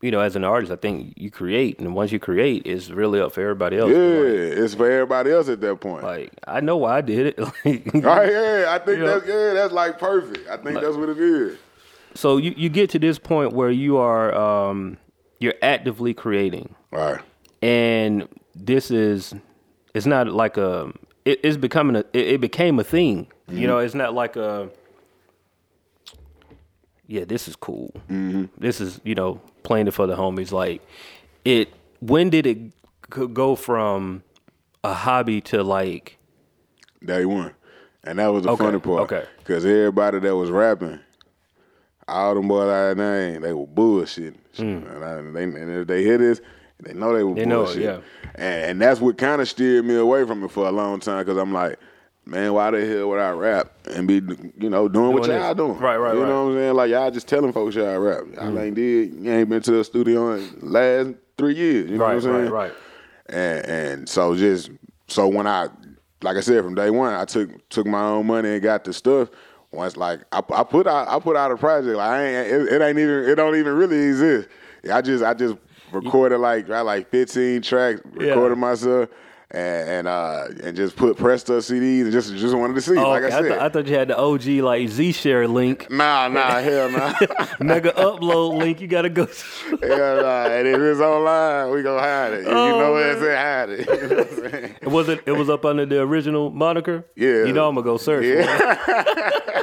[0.00, 3.20] you know, as an artist, I think you create, and once you create, it's really
[3.20, 3.92] up for everybody else.
[3.92, 6.02] yeah, Like, it's for everybody else at that point.
[6.02, 7.38] like, I know why I did it.
[7.38, 7.54] Like,
[7.94, 9.20] Right, yeah, I think You know?
[9.20, 10.48] that's yeah, that's like perfect.
[10.48, 11.56] I think that's what it is.
[12.14, 14.98] so you you get to this point where you are um
[15.38, 17.20] you're actively creating, Right.
[17.62, 19.34] and this is
[19.94, 20.92] it's not like a
[21.24, 23.28] it, it's becoming a it, it became a thing.
[23.52, 23.66] You mm-hmm.
[23.66, 24.70] know, it's not like a
[27.06, 27.92] yeah, this is cool.
[28.08, 28.44] Mm-hmm.
[28.58, 30.52] This is you know playing it for the homies.
[30.52, 30.82] Like
[31.44, 31.72] it.
[32.00, 32.58] When did it
[33.10, 34.24] go from
[34.82, 36.18] a hobby to like
[37.04, 37.54] Day one.
[38.04, 39.02] And that was the Okay, funny part.
[39.02, 39.26] okay.
[39.38, 40.98] Because everybody that was rapping,
[42.08, 44.38] all them boys I named, they were bullshitting.
[44.56, 44.96] Mm.
[44.96, 46.40] And, I, they, and if they hear this,
[46.80, 47.34] they know they were.
[47.34, 48.00] They know yeah.
[48.34, 51.24] And, and that's what kind of steered me away from it for a long time
[51.24, 51.78] because I'm like,
[52.24, 54.14] man, why the hell would I rap and be,
[54.58, 55.56] you know, doing, what y'all this.
[55.56, 55.78] doing?
[55.78, 56.28] Right, right, You right.
[56.28, 56.74] Know what I'm saying?
[56.74, 58.24] Like, y'all just telling folks y'all rap.
[58.34, 58.62] Y'all mm.
[58.62, 61.90] ain't did, you ain't been to the studio in the last three years.
[61.90, 62.50] You know right, what I'm saying?
[62.50, 62.72] right, right.
[63.28, 64.70] and and so just
[65.08, 65.68] so when I
[66.22, 68.92] like I said from day one, I took took my own money and got the
[68.92, 69.28] stuff.
[69.72, 72.72] Once like I, I put out I put out a project like I ain't it,
[72.74, 74.48] it ain't even it don't even really exist.
[74.92, 75.56] I just I just
[75.92, 78.28] recorded like I like 15 tracks, Yeah.
[78.28, 79.08] recorded myself,
[79.54, 82.96] and and, uh, and just put Presto CDs and just just wanted to see.
[82.96, 83.34] Oh, like okay.
[83.34, 86.60] I I, said, th- I thought you had the OG like zShare link, nah, nah,
[86.60, 87.12] hell nah.
[87.60, 88.80] Megaupload link.
[88.80, 89.26] You gotta go.
[89.82, 90.46] Hell nah.
[90.46, 92.44] And if it's online, we gonna hide it.
[92.44, 93.22] You Oh, know where man.
[93.22, 93.88] it's at, hide it.
[94.02, 94.74] You know what I'm saying?
[94.92, 95.20] was it?
[95.26, 97.04] It was up under the original moniker.
[97.14, 97.44] Yeah.
[97.44, 98.24] You know I'm gonna go search.
[98.24, 99.62] Yeah.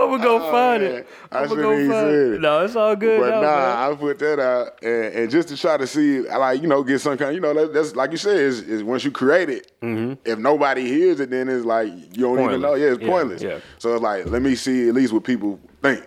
[0.00, 0.92] I'm gonna go find man.
[0.92, 1.06] it.
[1.30, 2.40] I I'm gonna shouldn't go even find said it.
[2.40, 3.20] No, it's all good.
[3.20, 3.50] But now, man.
[3.50, 6.82] nah, I put that out and, and just to try to see, like you know,
[6.82, 7.34] get some kind.
[7.34, 10.86] You know, that, that's like you said, is, is once you create it, if nobody
[10.86, 12.62] hears it, then it's like you don't even Mm-hmm.
[12.62, 12.74] Know.
[12.74, 13.42] Yeah, it's Yeah, pointless.
[13.42, 13.58] yeah.
[13.78, 16.06] So it's like let me see at least what people think.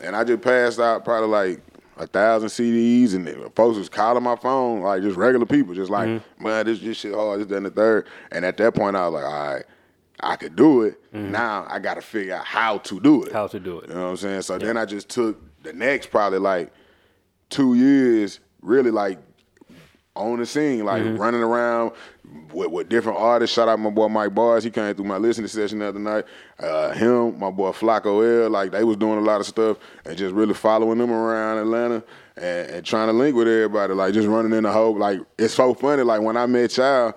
[0.00, 1.60] And I just passed out probably like
[1.96, 6.08] a thousand CDs, and folks was calling my phone, like just regular people, just like,
[6.08, 6.44] Mm-hmm.
[6.44, 8.06] man, this this shit hard, this, that, and the third.
[8.30, 9.64] And at that point, I was like, all right.
[10.20, 11.00] I could do it.
[11.12, 13.26] Now I got to figure out how to do it.
[13.26, 13.34] Mm-hmm.
[13.36, 13.88] How to do it.
[13.88, 14.42] You know what I'm saying?
[14.42, 16.72] So then I just took the next probably like
[17.50, 19.18] two years, really like
[20.16, 21.16] on the scene, like Mm-hmm.
[21.16, 21.92] running around
[22.52, 23.54] with, with different artists.
[23.54, 24.64] Shout out my boy Mike Bars.
[24.64, 26.24] He came through my listening session the other night.
[26.58, 30.16] Uh, him, my boy Flacco L, like they was doing a lot of stuff and
[30.18, 32.02] just really following them around Atlanta
[32.36, 33.94] and, and trying to link with everybody.
[33.94, 36.02] Like just running in the whole like it's so funny.
[36.02, 37.14] Like when I met y'all,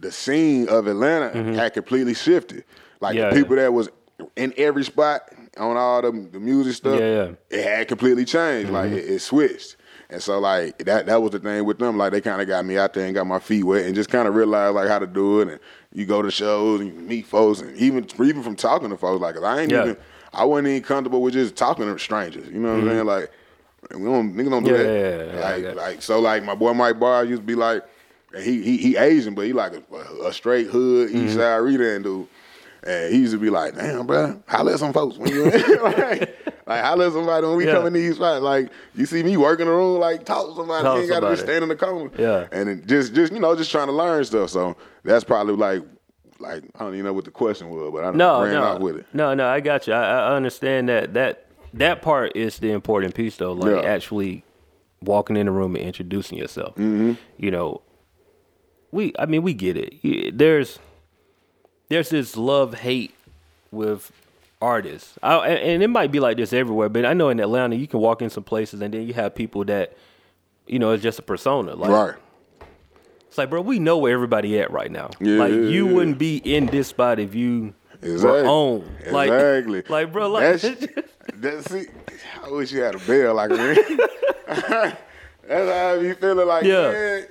[0.00, 2.64] the scene of Atlanta had completely shifted.
[3.00, 3.18] Like Mm-hmm.
[3.24, 3.88] Yeah, the people that was
[4.36, 5.22] in every spot
[5.56, 7.30] on all the, the music stuff, Yeah, yeah.
[7.50, 8.70] it had completely changed.
[8.70, 8.98] Like Mm-hmm.
[8.98, 9.76] it, it switched.
[10.10, 11.96] And so like that that was the thing with them.
[11.96, 14.10] Like they kind of got me out there and got my feet wet and just
[14.10, 15.48] kind of realized like how to do it.
[15.48, 15.60] And
[15.92, 19.20] you go to shows and you meet folks and even even from talking to folks
[19.20, 19.82] like I ain't Yeah.
[19.82, 19.96] even
[20.32, 22.48] I wasn't even comfortable with just talking to strangers.
[22.48, 23.06] You know what I'm saying?
[23.06, 23.30] Like
[23.94, 24.86] we don't niggas don't do Yeah, that.
[24.86, 27.82] yeah, yeah, yeah, like like so like my boy Mike Barr used to be like
[28.42, 31.26] he he he Asian but he like a, a straight hood Mm-hmm.
[31.26, 32.26] East Side reading dude.
[32.86, 35.44] And he used to be like, damn, bro, holla at some folks when you
[35.82, 37.72] like, like holla at somebody when we Yeah.
[37.72, 38.42] come in these spots.
[38.42, 40.82] Like, you see me working the room, like, talk to somebody.
[40.84, 42.10] Talk you ain't got to just stand in the corner.
[42.18, 42.46] Yeah.
[42.52, 44.50] And just, just you know, just trying to learn stuff.
[44.50, 45.82] So that's probably like,
[46.40, 48.80] like I don't even know what the question was, but I No, ran no, off
[48.80, 49.06] with it.
[49.14, 49.46] no, no.
[49.48, 49.94] I got you.
[49.94, 51.14] I, I understand that.
[51.14, 53.52] That that part is the important piece, though.
[53.54, 53.88] Like Yeah.
[53.90, 54.44] actually
[55.00, 56.74] walking in the room and introducing yourself.
[56.74, 57.12] Mm-hmm.
[57.38, 57.80] You know,
[58.94, 59.12] we.
[59.18, 60.36] I mean, we get it.
[60.38, 60.78] There's
[61.88, 63.14] there's this love hate
[63.70, 64.10] with
[64.62, 66.88] artists, I, and it might be like this everywhere.
[66.88, 69.34] But I know in Atlanta, you can walk in some places and then you have
[69.34, 69.94] people that,
[70.66, 71.74] you know, it's just a persona.
[71.74, 72.14] Like, Right.
[73.28, 75.10] It's like, bro, we know where everybody at right now.
[75.20, 78.42] Yeah, like, you wouldn't be in this spot if you Exactly.
[78.42, 78.96] were on.
[79.10, 79.82] Like, exactly.
[79.88, 80.86] like, bro, like, That's,
[81.34, 81.90] that's it.
[82.44, 83.56] I wish you had a bell like me.
[84.46, 84.96] that's
[85.48, 86.92] how you feeling like, Yeah.
[86.92, 87.26] man,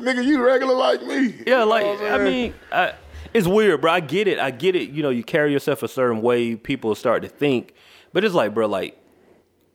[0.00, 1.34] nigga, you regular like me.
[1.46, 2.94] yeah, You like, know what I'm I mean, I,
[3.34, 3.92] it's weird, bro.
[3.92, 4.38] I get it.
[4.38, 4.90] I get it.
[4.90, 7.74] You know, you carry yourself a certain way, people start to think,
[8.12, 8.96] but it's like, bro, like,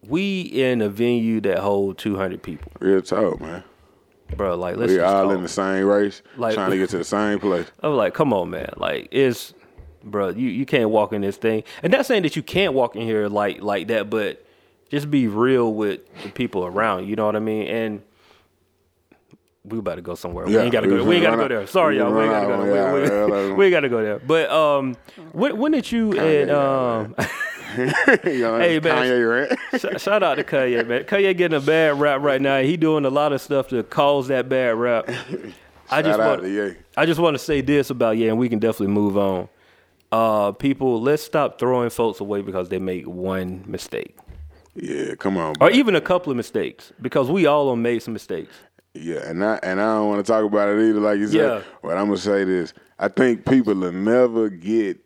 [0.07, 3.63] we in a venue that hold 200 people, real talk, man.
[4.35, 4.55] bro.
[4.55, 5.35] Like, let's We all talk.
[5.35, 7.65] in the same race, Like- trying to get to the same place.
[7.81, 8.71] I'm like, come on, man.
[8.77, 9.53] Like, it's,
[10.03, 11.63] bro, you, you can't walk in this thing.
[11.81, 14.45] And not saying that you can't walk in here like like that, but
[14.89, 17.07] just be real with the people around.
[17.07, 17.67] You know what I mean?
[17.67, 18.03] And
[19.67, 20.45] we about to go somewhere.
[20.45, 21.03] we Yeah, ain't got to we go.
[21.03, 21.67] We ain't got to go there.
[21.67, 22.13] Sorry, we y'all.
[22.13, 22.93] We ain't got to go there.
[22.93, 23.31] We, y'all.
[23.31, 24.19] we, Yeah, we ain't got to go there.
[24.19, 24.95] But um,
[25.31, 27.15] when, when did you and um,
[27.75, 28.81] Hey, man.
[28.81, 29.59] Kanye rant.
[29.81, 31.03] sh- shout out to Kanye, man.
[31.03, 32.61] Kanye getting a bad rap right now.
[32.61, 35.09] He doing a lot of stuff to cause that bad rap.
[35.89, 36.77] I just Shout out want.
[36.97, 39.49] I just want to say this about yeah, and we can definitely move on.
[40.11, 44.15] Uh, people, let's stop throwing folks away because they make one mistake
[44.75, 45.55] Yeah, come on.
[45.59, 48.53] or even a couple of mistakes because we all done made some mistakes.
[48.95, 51.35] Yeah, and I and I don't want to talk about it either, like you said.
[51.35, 51.61] Yeah.
[51.81, 54.99] But I'm gonna say this: I think people will never get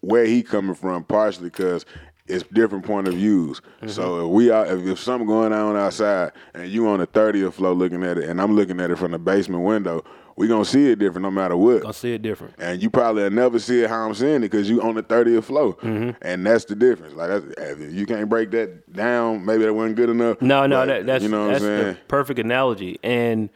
[0.00, 1.84] where he coming from, partially because
[2.26, 3.60] it's different point of views.
[3.60, 3.88] Mm-hmm.
[3.88, 7.54] So if we are, if, if something going on outside and you on the 30th
[7.54, 10.04] floor looking at it, and I'm looking at it from the basement window,
[10.36, 11.82] we gonna see it different no matter what.
[11.82, 12.54] Gonna see it different.
[12.58, 15.44] And you probably never see it how I'm seeing it because you on the 30th
[15.44, 16.10] floor, Mm-hmm.
[16.22, 17.14] and that's the difference.
[17.14, 17.44] Like that's,
[17.82, 19.44] if you can't break that down.
[19.44, 20.40] Maybe that wasn't good enough.
[20.42, 21.94] No, no, but that, that's you know what that's I'm saying.
[21.94, 22.98] the perfect analogy.
[23.02, 23.48] And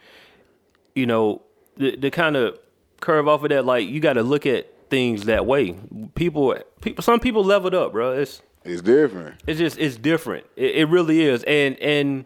[0.95, 1.41] you know,
[1.77, 2.57] the the kind of
[2.99, 5.75] curve off of that, like you got to look at things that way.
[6.15, 8.11] People, people, some people leveled up, bro.
[8.13, 9.41] It's It's different.
[9.47, 10.45] it's just it's different.
[10.55, 11.43] It, it really is.
[11.43, 12.25] And and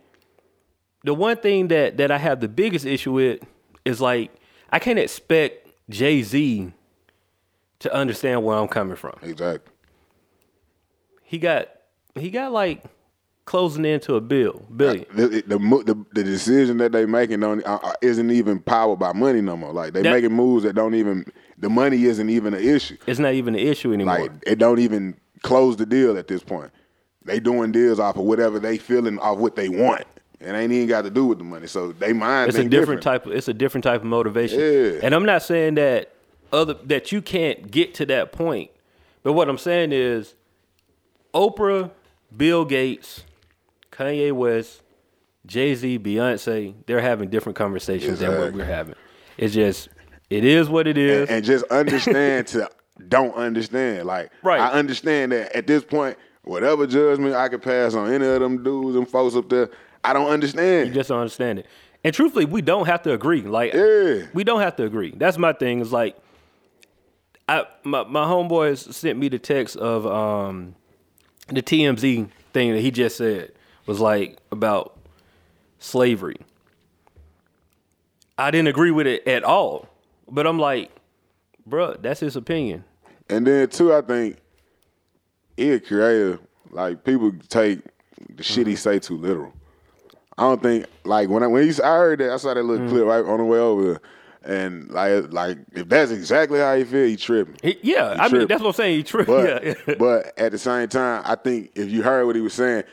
[1.03, 3.41] the one thing that that I have the biggest issue with
[3.85, 4.33] is like
[4.75, 6.73] I can't expect Jay Z
[7.79, 9.17] to understand where I'm coming from.
[9.21, 9.71] Exactly.
[11.23, 11.69] He got
[12.13, 12.83] he got like
[13.45, 15.05] closing into a bill billion.
[15.13, 19.13] The, the, the, the decision that they making don't, uh, uh, isn't even powered by
[19.13, 19.71] money no more.
[19.71, 21.23] Like they That- making moves that don't even
[21.57, 22.97] the money isn't even an issue.
[23.07, 24.19] It's not even an issue anymore.
[24.19, 26.71] Like it don't even close the deal at this point.
[27.23, 30.03] They doing deals off of whatever they feeling off what they want.
[30.39, 31.67] It ain't even got to do with the money.
[31.67, 32.49] So they mind.
[32.49, 33.25] It's a different, type.
[33.25, 34.59] Of, it's a different type of motivation.
[34.59, 34.99] Yeah.
[35.01, 36.13] And I'm not saying that
[36.51, 38.71] other that you can't get to that point,
[39.23, 40.35] but what I'm saying is,
[41.33, 41.91] Oprah,
[42.35, 43.23] Bill Gates,
[43.91, 44.81] Kanye West,
[45.45, 48.95] Jay Z, Beyonce, they're having different conversations than what we're having.
[49.37, 49.89] It's just,
[50.29, 51.27] it is what it is.
[51.29, 52.69] and, and just understand to
[53.07, 54.05] don't understand.
[54.05, 54.59] Like Right.
[54.59, 58.63] I understand that at this point, whatever judgment I could pass on any of them
[58.63, 59.69] dudes and folks up there,
[60.09, 60.87] I don't understand.
[60.89, 61.65] You just don't understand it.
[62.03, 63.41] And truthfully, we don't have to agree.
[63.41, 64.27] Like, Yeah.
[64.33, 65.11] we don't have to agree.
[65.15, 65.79] That's my thing.
[65.79, 66.15] Is like,
[67.49, 70.75] I my my homeboys sent me the text of um
[71.47, 73.51] the TMZ thing that he just said
[73.85, 74.97] was like about
[75.79, 76.37] slavery.
[78.37, 79.87] I didn't agree with it at all,
[80.29, 80.91] but I'm like,
[81.69, 82.83] bruh, that's his opinion.
[83.29, 84.37] And then too, I think
[85.55, 86.39] he a creator.
[86.71, 87.79] Like people take
[88.35, 88.69] the shit Mm-hmm.
[88.71, 89.53] he say too literal.
[90.37, 92.85] I don't think like when I when he, I heard that I saw that little
[92.85, 92.95] Mm-hmm.
[92.95, 94.01] clip right on the way over,
[94.43, 97.55] and like like if that's exactly how he feel, he tripping.
[97.63, 98.97] He, yeah, I mean that's what I'm saying.
[98.97, 99.27] He tripped.
[99.27, 99.95] But yeah.
[99.99, 102.83] but at the same time, I think if you heard what he was saying,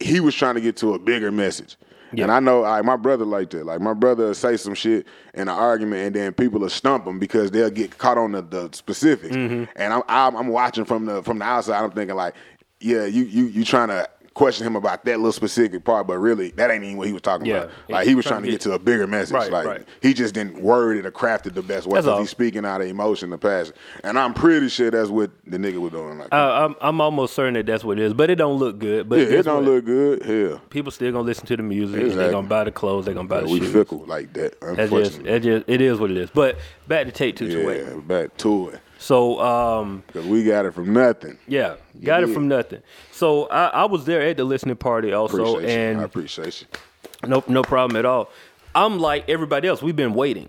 [0.00, 1.76] he was trying to get to a bigger message.
[2.12, 3.64] And I know like my brother like that.
[3.66, 7.06] Like my brother will say some shit in an argument, and then people will stump
[7.06, 9.36] him because they'll get caught on the, the specifics.
[9.36, 9.70] Mm-hmm.
[9.76, 11.80] And I'm, I'm I'm watching from the from the outside.
[11.84, 12.34] I'm thinking like,
[12.80, 16.50] yeah, you you you trying to question him about that little specific part, but really
[16.52, 17.56] that ain't even what he was talking Yeah.
[17.64, 17.70] about.
[17.88, 19.34] Like he was Trying trying to get- to a bigger message.
[19.34, 19.82] Right, like right.
[20.00, 22.80] he just didn't word it or craft it the best way because he's speaking out
[22.80, 23.74] of emotion the passion.
[24.04, 26.18] And I'm pretty sure that's what the nigga was doing.
[26.18, 28.78] Like, I, I'm I'm almost certain that that's what it is, but it don't look
[28.78, 29.08] good.
[29.08, 30.22] But yeah, it don't look good.
[30.22, 32.14] Hell, people still gonna listen to the music.
[32.14, 33.06] They're gonna buy the clothes.
[33.06, 33.72] They're gonna buy yeah, the we shoes.
[33.72, 34.60] fickle like that.
[34.60, 36.30] That's just, Unfortunately, that just it is what it is.
[36.30, 38.08] But back to Tate two to yeah, eight.
[38.08, 41.38] back to it So um we got it from nothing.
[41.48, 42.82] yeah, got it from nothing.
[43.10, 46.00] So I, I was there at the listening party also, Appreciate you.
[46.00, 47.28] I appreciate you.
[47.28, 48.30] no no problem at all.
[48.74, 49.80] I'm like everybody else.
[49.80, 50.48] We've been waiting.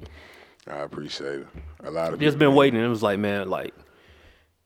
[0.70, 1.48] I appreciate it.
[1.86, 2.82] A lot of Just been waiting.
[2.84, 3.74] It was like man, like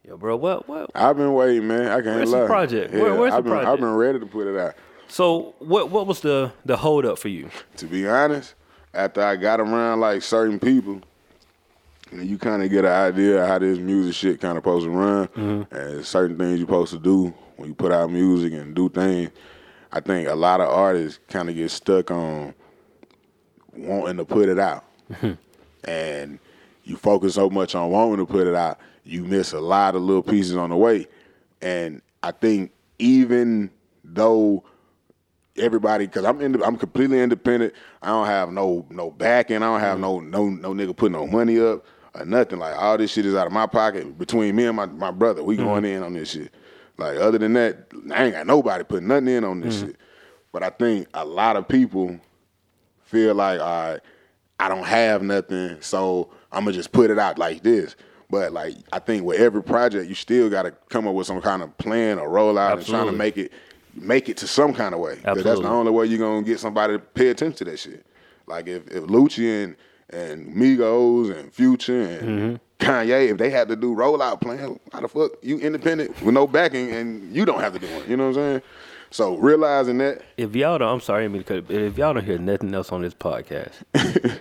[0.04, 0.90] yo, bro, what what?
[0.96, 1.88] I've been waiting, man.
[1.88, 2.92] I can't Where's the project?
[2.92, 4.74] Yeah, Where- where's the I've been, I've been ready to put it out.
[5.08, 7.52] So what what was the the hold up for you?
[7.78, 8.56] To be honest,
[8.96, 11.02] after I got around like certain people,
[12.20, 14.86] and you kind of get an idea of how this music shit kind of supposed
[14.86, 15.76] to run, Mm-hmm.
[15.76, 19.30] and certain things you're supposed to do when you put out music and do things.
[19.92, 22.54] I think a lot of artists kind of get stuck on
[23.76, 24.84] wanting to put it out,
[25.86, 26.40] and
[26.84, 30.02] you focus so much on wanting to put it out, you miss a lot of
[30.02, 31.08] little pieces on the way.
[31.62, 33.72] And I think even
[34.04, 34.64] though
[35.58, 37.74] everybody because I'm ind- I'm completely independent.
[38.02, 39.58] I don't have no no backing.
[39.58, 42.60] I don't have no no no nigga putting no money up or nothing.
[42.60, 44.18] Like all this shit is out of my pocket.
[44.18, 45.66] Between me and my, my brother, we mm-hmm.
[45.66, 46.54] going in on this shit.
[46.98, 49.88] Like other than that, I ain't got nobody putting nothing in on this mm-hmm.
[49.88, 49.98] shit.
[50.52, 52.20] But I think a lot of people
[53.04, 54.00] feel like all right,
[54.60, 57.96] I don't have nothing, so I'm gonna just put it out like this.
[58.30, 61.42] But like I think with every project, you still got to come up with some
[61.42, 63.52] kind of plan or rollout and trying to make it
[63.94, 65.20] make it to some kind of way.
[65.24, 68.06] that's the only way you're gonna get somebody to pay attention to that shit.
[68.48, 69.76] Like if if Lucci and
[70.10, 72.56] and Migos and Future and Mm-hmm.
[72.78, 76.46] Kanye, if they had to do rollout plan, how the fuck you independent with no
[76.46, 78.04] backing and you don't have to do one?
[78.08, 78.62] You know what I'm saying?
[79.12, 81.98] So realizing that, If y'all don't, I'm sorry, I mean to cut it, but if
[81.98, 83.72] y'all don't hear nothing else on this podcast,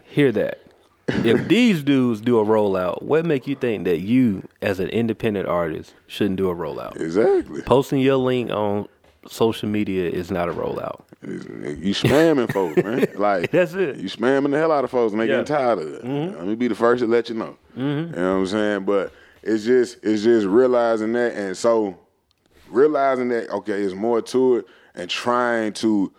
[0.04, 0.60] hear that.
[1.06, 5.46] If these dudes do a rollout, what make you think that you, as an independent
[5.46, 6.96] artist, shouldn't do a rollout?
[7.00, 7.62] exactly.
[7.62, 8.88] Posting your link on
[9.28, 11.02] social media is not a rollout.
[11.22, 13.06] You spamming folks, man.
[13.16, 13.96] Like That's it.
[13.96, 15.42] You spamming the hell out of folks, and they Yeah.
[15.42, 16.04] getting tired of it.
[16.04, 16.36] Mm-hmm.
[16.38, 17.56] Let me be the first to let you know.
[17.76, 18.14] Mm-hmm.
[18.14, 18.84] You know what I'm saying?
[18.84, 21.98] But it's just it's just realizing that, and so
[22.70, 26.12] realizing that okay, there's more to it, and trying to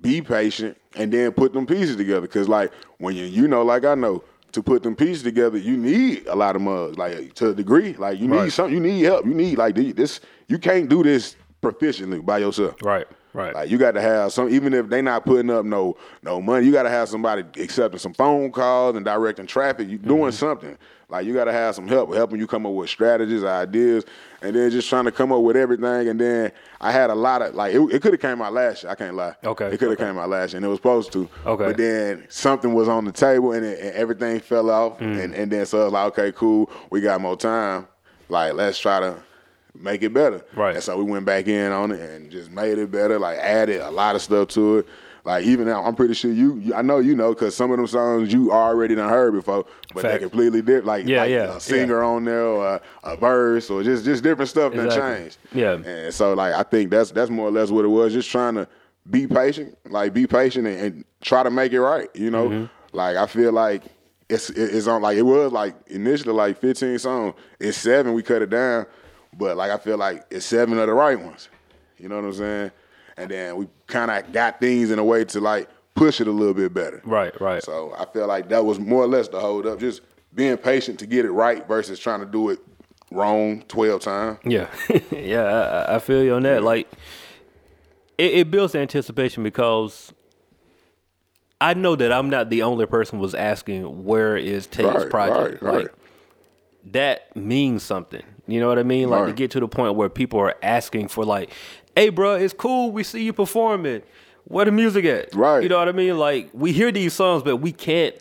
[0.00, 2.22] be patient, and then put them pieces together.
[2.22, 4.24] Because like when you you know, like I know.
[4.52, 7.92] To put them pieces together, you need a lot of mugs, like to a degree.
[7.92, 8.50] Like you need Right.
[8.52, 9.26] something, you need help.
[9.26, 10.20] You need like this.
[10.48, 12.76] You can't do this proficiently by yourself.
[12.82, 13.54] Right, right.
[13.54, 16.66] Like you got to have some, even if they not putting up no no money,
[16.66, 19.88] you got to have somebody accepting some phone calls and directing traffic.
[19.88, 20.08] You Mm-hmm.
[20.08, 20.78] doing something.
[21.10, 24.04] Like you got to have some help, helping you come up with strategies, ideas,
[24.42, 26.06] and then just trying to come up with everything.
[26.08, 26.52] And then
[26.82, 28.92] I had a lot of like it, it could have came out last year.
[28.92, 29.34] I can't lie.
[29.42, 30.04] Okay, it could have okay.
[30.04, 31.26] came out last year, and it was supposed to.
[31.46, 31.64] Okay.
[31.64, 34.98] but then something was on the table, and, it, and everything fell off.
[34.98, 35.24] Mm.
[35.24, 37.88] And and then so I was like, okay, cool, we got more time.
[38.28, 39.16] Like let's try to
[39.80, 40.44] make it better.
[40.54, 40.74] Right.
[40.74, 43.18] And so we went back in on it and just made it better.
[43.18, 44.86] Like added a lot of stuff to it.
[45.24, 46.56] Like even now, I'm pretty sure you.
[46.58, 49.66] you- I know you know because some of them songs you already done heard before,
[49.92, 50.14] but Fact.
[50.14, 50.86] they completely different.
[50.86, 54.48] Like Yeah, like yeah, a singer on there or a, verse or just just different
[54.48, 55.22] stuff that Exactly.
[55.22, 55.38] changed.
[55.52, 55.72] Yeah.
[55.74, 58.12] And so like I think that's that's more or less what it was.
[58.14, 58.66] Just trying to
[59.10, 62.08] be patient, like be patient and, and try to make it right.
[62.14, 62.96] You know, Mm-hmm.
[62.96, 63.82] like I feel like
[64.30, 67.34] it's it's on like it was like initially like 15 songs.
[67.60, 68.14] It's seven.
[68.14, 68.86] We cut it down,
[69.36, 71.48] but like I feel like it's seven of the right ones.
[71.98, 72.70] You know what I'm saying?
[73.16, 76.30] And then we kind of got things in a way to like push it a
[76.32, 77.02] little bit better.
[77.04, 77.62] Right, right.
[77.62, 80.02] So I feel like that was more or less the hold up, just
[80.34, 82.60] being patient to get it right versus trying to do it
[83.10, 84.38] wrong 12 times.
[84.44, 84.68] Yeah,
[85.10, 86.62] yeah, I, I feel you on that.
[86.62, 86.88] Like,
[88.16, 90.12] it, it builds anticipation because
[91.60, 95.62] I know that I'm not the only person was asking where is Tate's Right, project.
[95.62, 95.82] right, right.
[95.86, 95.94] Like,
[96.92, 98.22] that means something.
[98.48, 99.10] You know what I mean?
[99.10, 101.50] Like to get to the point where people are asking for like,
[101.94, 102.90] "Hey, bro, it's cool.
[102.90, 104.02] We see you performing.
[104.44, 105.62] Where the music at?" Right.
[105.62, 106.18] You know what I mean?
[106.18, 108.16] Like we hear these songs, but we can't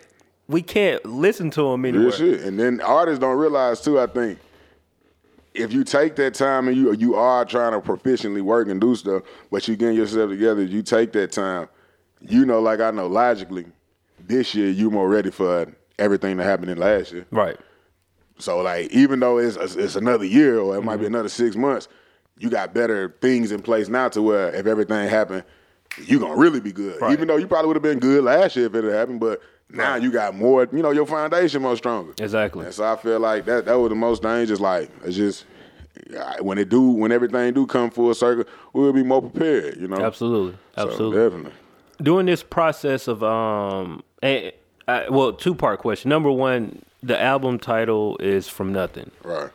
[0.48, 2.08] we can't listen to them anywhere.
[2.08, 2.42] Real shit.
[2.42, 4.40] And then artists don't realize too, I think,
[5.54, 8.96] if you take that time and you you are trying to proficiently work and do
[8.96, 11.70] stuff, but you getting yourself together, you take that time,
[12.22, 13.66] you know, like I know logically,
[14.20, 17.26] this year you more ready for everything that happened in last year.
[17.32, 17.58] Right.
[18.40, 21.16] So like, even though it's it's another year or it might be Mm-hmm.
[21.16, 21.88] another six months,
[22.38, 25.44] you got better things in place now to where if everything happened,
[26.06, 27.02] you gonna really be good.
[27.02, 27.12] Right.
[27.14, 29.42] Even though you probably would have been good last year if it had happened, but
[29.72, 30.68] now you got more.
[30.72, 32.14] You know, your foundation more stronger.
[32.20, 32.66] Exactly.
[32.66, 34.60] And so I feel like that that was the most dangerous.
[34.60, 35.46] Like it's just
[36.42, 39.78] when it do when everything do come full circle, we'll be more prepared.
[39.78, 40.58] You know, Absolutely.
[40.76, 41.18] So, Absolutely.
[41.24, 41.52] definitely.
[42.02, 44.52] during this process of um and,
[44.88, 49.50] uh, well two part question number one the album title is from nothing Right.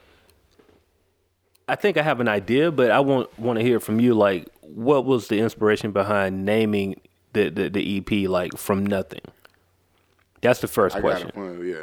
[1.69, 4.49] i think i have an idea but i want want to hear from you like
[4.63, 7.01] what was the inspiration behind naming
[7.33, 9.21] the the, the ep like from nothing
[10.41, 11.65] that's the first I question got a point.
[11.67, 11.77] Yeah.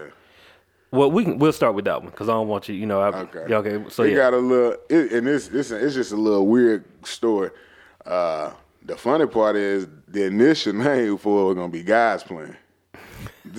[0.92, 3.02] well we can we'll start with that one because i don't want you you know
[3.02, 3.54] I, Okay.
[3.54, 6.48] okay so it yeah got a little, it, and this this it's just a little
[6.48, 7.52] weird story.
[8.06, 8.52] Uh,
[8.84, 12.56] the funny part is the initial name for it was gonna be Guys Playing.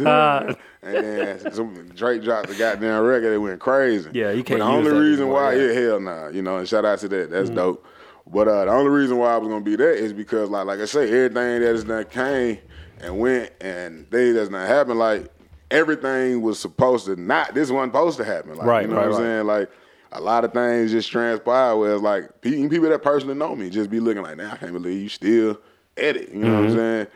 [0.06, 0.54] Ah.
[0.82, 3.32] and then some, Drake dropped the goddamn record.
[3.32, 4.10] It went crazy.
[4.12, 5.72] Yeah, you can't But the only reason anymore, why, yeah.
[5.72, 6.58] Yeah, hell nah, you know.
[6.58, 7.30] And shout out to that.
[7.30, 7.84] That's dope.
[8.26, 10.78] But uh, the only reason why I was gonna be there is because, like, like
[10.80, 12.58] I say, everything that is not came
[13.00, 14.98] and went, and things that's not happened.
[14.98, 15.30] Like
[15.70, 17.54] everything was supposed to not.
[17.54, 18.54] This wasn't supposed to happen.
[18.56, 19.26] Like, Right, You know right, what I'm right.
[19.26, 19.46] saying?
[19.46, 19.70] Like
[20.12, 23.90] a lot of things just transpired where it's like people that personally know me just
[23.90, 25.58] be looking like, "Nah, I can't believe you still
[25.96, 26.54] edit." You know Mm-hmm.
[26.56, 27.06] what I'm saying?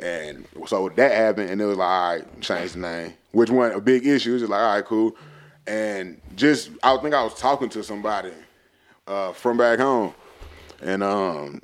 [0.00, 3.14] And so that happened, and it was like, all right, change the name.
[3.32, 4.32] Which one a big issue?
[4.34, 5.14] It's just like, all right, cool.
[5.66, 8.32] And just I think I was talking to somebody
[9.06, 10.14] uh, from back home,
[10.80, 11.60] and um,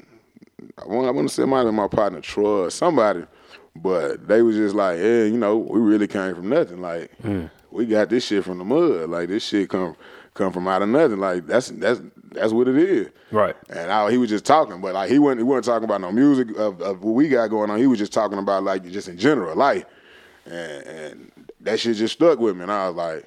[0.78, 3.24] I want I want to say it might have my partner Troy or somebody,
[3.74, 6.82] but they was just like, yeah, you know, we really came from nothing.
[6.82, 7.10] Like
[7.70, 9.08] we got this shit from the mud.
[9.08, 9.96] Like this shit come
[10.34, 11.18] come from out of nothing.
[11.18, 12.00] Like that's that's
[12.36, 13.08] that's what it is.
[13.32, 13.56] Right.
[13.70, 16.12] And I, he was just talking, but like he wasn't he wasn't talking about no
[16.12, 17.78] music of, of what we got going on.
[17.78, 19.84] He was just talking about like just in general life,
[20.44, 22.62] and, and that shit just stuck with me.
[22.62, 23.24] And I was like,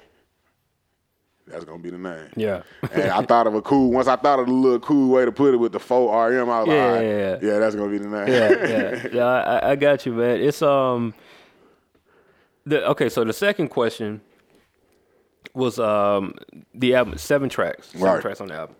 [1.46, 2.28] that's gonna be the name.
[2.36, 3.90] yeah and I thought of a cool.
[3.90, 6.48] Once I thought of a little cool way to put it with the four RM,
[6.48, 7.38] I was like, Yeah, all right, yeah, yeah.
[7.42, 8.28] yeah, that's gonna be the name.
[8.28, 9.24] yeah, yeah, yeah.
[9.26, 10.40] I, I got you, man.
[10.40, 11.12] It's um,
[12.64, 13.08] the okay.
[13.08, 14.20] So the second question
[15.52, 16.34] was um
[16.74, 18.22] the album seven tracks, seven Right.
[18.22, 18.76] tracks on the album.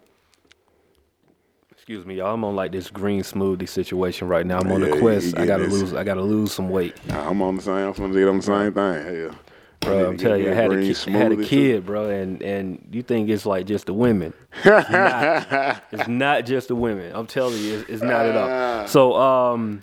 [1.91, 2.33] Excuse me, y'all.
[2.33, 4.61] I'm on like this green smoothie situation right now.
[4.61, 5.37] I'm on Yeah, a quest.
[5.37, 5.73] I gotta this.
[5.73, 5.93] lose.
[5.93, 7.75] I gotta lose some weight, Nah, I'm on the same.
[7.75, 9.17] I'm gonna get on the same thing.
[9.23, 9.35] Hell,
[9.81, 10.09] bro.
[10.11, 11.47] I'm telling you, I had a, ki- had a kid.
[11.49, 14.33] kid, bro, and and you think it's like just the women?
[14.65, 17.11] It's not, it's not just the women.
[17.13, 18.87] I'm telling you, it's, it's not at all.
[18.87, 19.83] So um.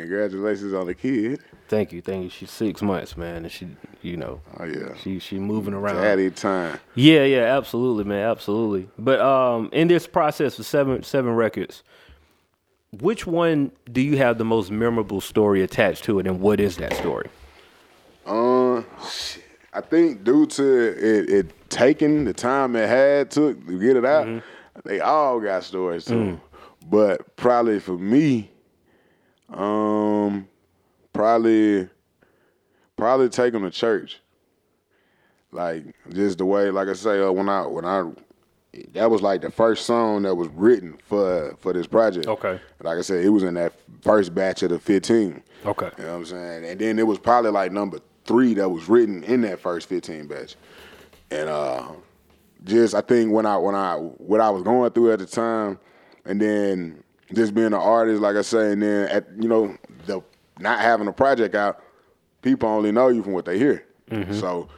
[0.00, 1.40] Congratulations on the kid.
[1.68, 2.30] Thank you, thank you.
[2.30, 3.68] She's six months, man, and she,
[4.02, 5.96] you know, Oh yeah, she she moving around.
[6.02, 6.78] daddy time.
[6.94, 8.88] Yeah, yeah, absolutely, man, absolutely.
[8.98, 11.82] But um, in this process of seven seven records,
[13.00, 16.76] which one do you have the most memorable story attached to it, and what is
[16.76, 17.28] that story?
[18.26, 18.82] Uh.
[19.72, 20.62] I think due to
[20.96, 24.88] it, it taking the time it had took to get it out, Mm-hmm.
[24.88, 26.14] they all got stories too.
[26.14, 26.40] Mm.
[26.88, 28.50] But probably for me,
[29.48, 30.48] um,
[31.12, 31.88] probably
[32.96, 34.20] probably take them to church.
[35.52, 38.10] Like just the way, like I say, uh, when I when I
[38.92, 42.26] that was like the first song that was written for for this project.
[42.26, 42.60] Okay.
[42.82, 43.72] Like I said, it was in that
[44.02, 45.42] first batch of the fifteen.
[45.64, 45.90] Okay.
[45.98, 46.64] You know what I'm saying?
[46.64, 50.26] And then it was probably like number three that was written in that first 15
[50.26, 50.56] batch.
[51.30, 51.88] And uh
[52.64, 55.78] just I think when I when I what I was going through at the time
[56.24, 57.02] and then
[57.34, 60.22] just being an artist, like I say, and then at you know, the
[60.58, 61.82] not having a project out,
[62.42, 63.84] people only know you from what they hear.
[64.10, 64.34] Mm-hmm.
[64.34, 64.68] So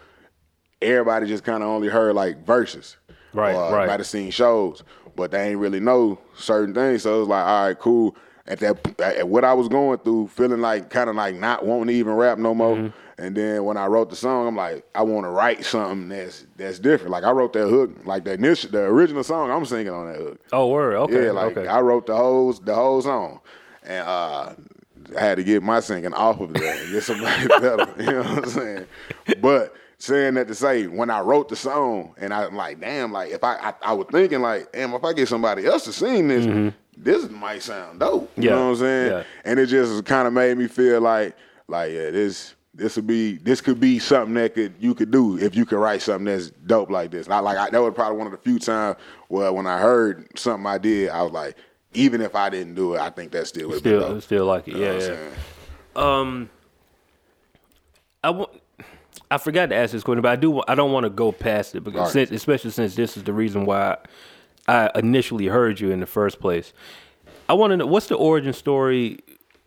[0.80, 2.96] everybody just kinda only heard like verses.
[3.34, 3.86] Right, or right.
[3.86, 4.82] might have seen shows,
[5.14, 7.02] but they ain't really know certain things.
[7.02, 8.16] So it was like, all right, cool.
[8.48, 11.88] at that at what I was going through, feeling like kind of like not wanting
[11.88, 12.76] to even rap no more.
[12.76, 12.96] Mm-hmm.
[13.20, 16.46] And then when I wrote the song, I'm like, I want to write something that's
[16.56, 17.10] that's different.
[17.10, 20.18] Like I wrote that hook, like the initial, the original song, I'm singing on that
[20.20, 20.40] hook.
[20.52, 20.94] Oh, word.
[20.94, 21.24] Okay.
[21.26, 21.66] Yeah, like okay.
[21.66, 23.40] I wrote the whole the whole song,
[23.82, 24.54] and uh,
[25.16, 27.88] I had to get my singing off of that and get somebody better.
[27.98, 28.86] You know what I'm saying?
[29.40, 33.32] But saying that to say, when I wrote the song, and I'm like, damn, like
[33.32, 36.28] if I I, I was thinking like, damn, if I get somebody else to sing
[36.28, 38.30] this, this might sound dope.
[38.36, 39.10] You Yeah, know what I'm saying?
[39.10, 39.22] yeah.
[39.44, 41.34] And it just kind of made me feel like,
[41.66, 42.54] like yeah, this.
[42.78, 45.78] This would be this could be something that could you could do if you could
[45.78, 47.28] write something that's dope like this.
[47.28, 50.38] Not like I, that was probably one of the few times where when I heard
[50.38, 51.56] something I did, I was like,
[51.94, 54.22] even if I didn't do it, I think that still would be still, dope.
[54.22, 54.76] still like it.
[54.76, 55.28] You Yeah, yeah.
[55.96, 56.48] Um,
[58.22, 58.50] I want.
[59.30, 60.62] I forgot to ask this question, but I do.
[60.68, 62.28] I don't want to go past it because, Right.
[62.28, 63.98] since, especially since this is the reason why
[64.66, 66.72] I initially heard you in the first place.
[67.48, 69.18] I want to know what's the origin story,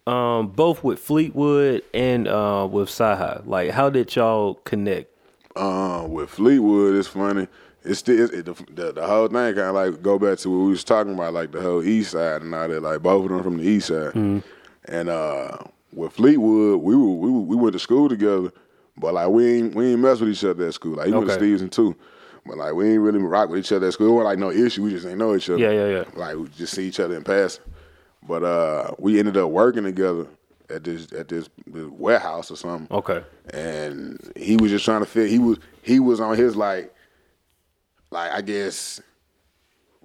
[0.07, 3.45] um, both with Fleetwood and uh, with CyHi.
[3.45, 5.09] Like, how did y'all connect?
[5.55, 7.47] Uh, with Fleetwood, it's funny.
[7.83, 10.65] It's still it, the, the the whole thing kind of like go back to what
[10.65, 12.81] we was talking about, like the whole East Side and all that.
[12.81, 14.13] Like both of them from the East Side,
[14.85, 15.57] and uh,
[15.91, 18.51] with Fleetwood, we were, we were, we went to school together,
[18.97, 20.95] but like we ain't we ain't mess with each other at school.
[20.97, 21.41] Like he went to Okay.
[21.41, 21.95] Stephenson too,
[22.45, 24.09] but like we ain't really rock with each other at school.
[24.09, 24.83] It wasn't like no issue.
[24.83, 25.59] We just ain't know each other.
[25.59, 26.03] Yeah, yeah, yeah.
[26.15, 27.63] Like we just see each other in passing.
[28.27, 30.27] But uh, we ended up working together
[30.69, 33.21] at this at this, this warehouse or something Okay.
[33.53, 35.29] and he was just trying to fit.
[35.29, 36.93] He was he was on his like,
[38.11, 39.01] like I guess,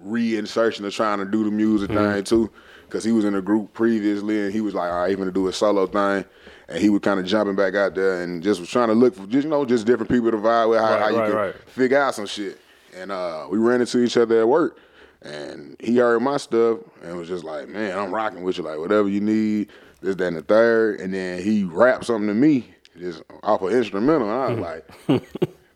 [0.03, 2.51] reinsertion of trying to do the music thing too,
[2.85, 5.31] because he was in a group previously, and he was like, all right, he gonna
[5.31, 6.25] do a solo thing,
[6.67, 9.15] and he was kind of jumping back out there and just was trying to look
[9.15, 11.27] for just you know just different people to vibe with, how, Right, how you right,
[11.29, 11.55] can right.
[11.69, 12.59] figure out some shit,
[12.95, 14.77] and uh, we ran into each other at work.
[15.21, 18.63] And he heard my stuff and was just like, "Man, I'm rocking with you.
[18.63, 19.69] Like whatever you need,
[20.01, 20.99] this, that, and the third.
[20.99, 24.29] And then he rapped something to me, just off an instrumental.
[24.29, 24.85] And I was like,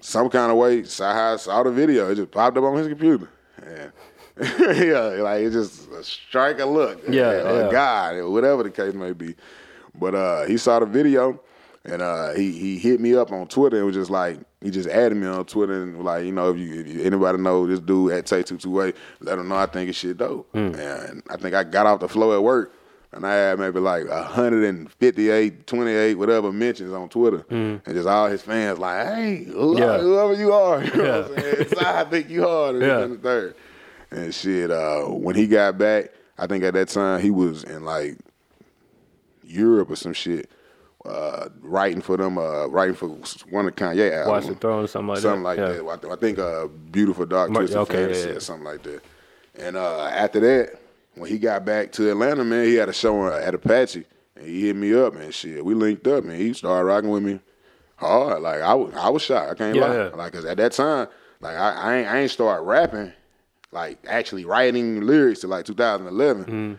[0.00, 2.10] some kind of way, CyHi saw the video.
[2.10, 3.28] It just popped up on his computer.
[3.62, 3.92] And
[4.78, 7.02] yeah, like it's just a strike a look.
[7.08, 7.70] Yeah, a yeah.
[7.70, 9.34] God, whatever the case may be.
[9.94, 11.38] But uh, he saw the video,
[11.84, 14.88] and uh, he he hit me up on Twitter and was just like he just
[14.88, 17.66] added me on Twitter and was like you know if you, if you anybody know
[17.66, 20.48] this dude at Tate Two Two Eight, let him know I think it's shit dope.
[20.52, 20.74] Hmm.
[20.74, 22.72] And I think I got off the floor at work.
[23.14, 27.44] And I had maybe like 158, 28, whatever mentions on Twitter.
[27.50, 29.78] And just all his fans like, hey, who- Hmm.
[29.82, 29.98] Yeah.
[29.98, 30.82] whoever you are.
[30.94, 31.66] You know what I'm saying?
[31.84, 32.76] I think you hard.
[32.76, 33.00] And Yeah.
[33.00, 33.54] and the third.
[34.10, 36.06] And shit, uh, when he got back,
[36.38, 38.16] I think at that time he was in like
[39.44, 40.50] Europe or some shit,
[41.04, 43.08] uh, writing for them, uh, writing for
[43.50, 44.46] one of Kanye albums.
[44.46, 45.48] Watch the throne, something like something that.
[45.48, 45.68] like yeah.
[45.68, 45.88] that.
[45.88, 48.36] I, th- I think uh, Beautiful Dark Mar- Twisted okay, Fantasy yeah, yeah.
[48.36, 49.02] or something like that.
[49.54, 50.80] And uh, after that,
[51.14, 54.04] when he got back to Atlanta, man, he had a show at Apache,
[54.36, 55.64] and he hit me up and shit.
[55.64, 57.40] We linked up, and he started rocking with me
[57.96, 58.42] hard.
[58.42, 59.50] Like I was, I was shocked.
[59.50, 60.08] I can't Yeah, lie.
[60.08, 61.08] Like, cause at that time,
[61.40, 63.12] like I, I ain't, I ain't start rapping,
[63.72, 66.44] like actually writing lyrics to like 2011.
[66.44, 66.74] Mm-hmm.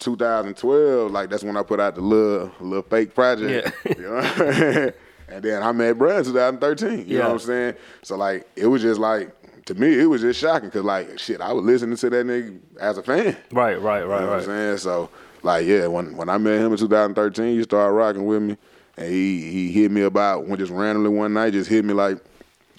[0.00, 3.74] 2012, like that's when I put out the little little fake project.
[3.84, 3.94] Yeah.
[3.96, 4.90] You know?
[5.28, 6.98] and then I met Brad in 2013.
[6.98, 7.18] You Yeah.
[7.20, 7.74] know what I'm saying?
[8.02, 9.30] So like it was just like
[9.66, 12.58] to me it was just shocking because like shit I was listening to that nigga
[12.80, 13.36] as a fan.
[13.52, 14.44] Right, right, right, You know what I'm right.
[14.44, 14.78] saying?
[14.78, 15.10] So
[15.42, 18.56] like yeah, when when I met him in 2013, he started rocking with me,
[18.96, 22.18] and he he hit me about when just randomly one night just hit me like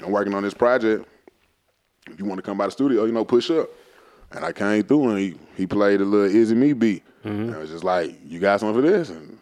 [0.03, 1.07] I'm working on this project.
[2.07, 3.67] If you want to come by the studio, you know, push up.
[4.31, 7.03] And I came through and he, he played a little Izzy Me beat.
[7.23, 7.41] Mm-hmm.
[7.41, 9.09] And it was just like, you got something for this?
[9.09, 9.37] And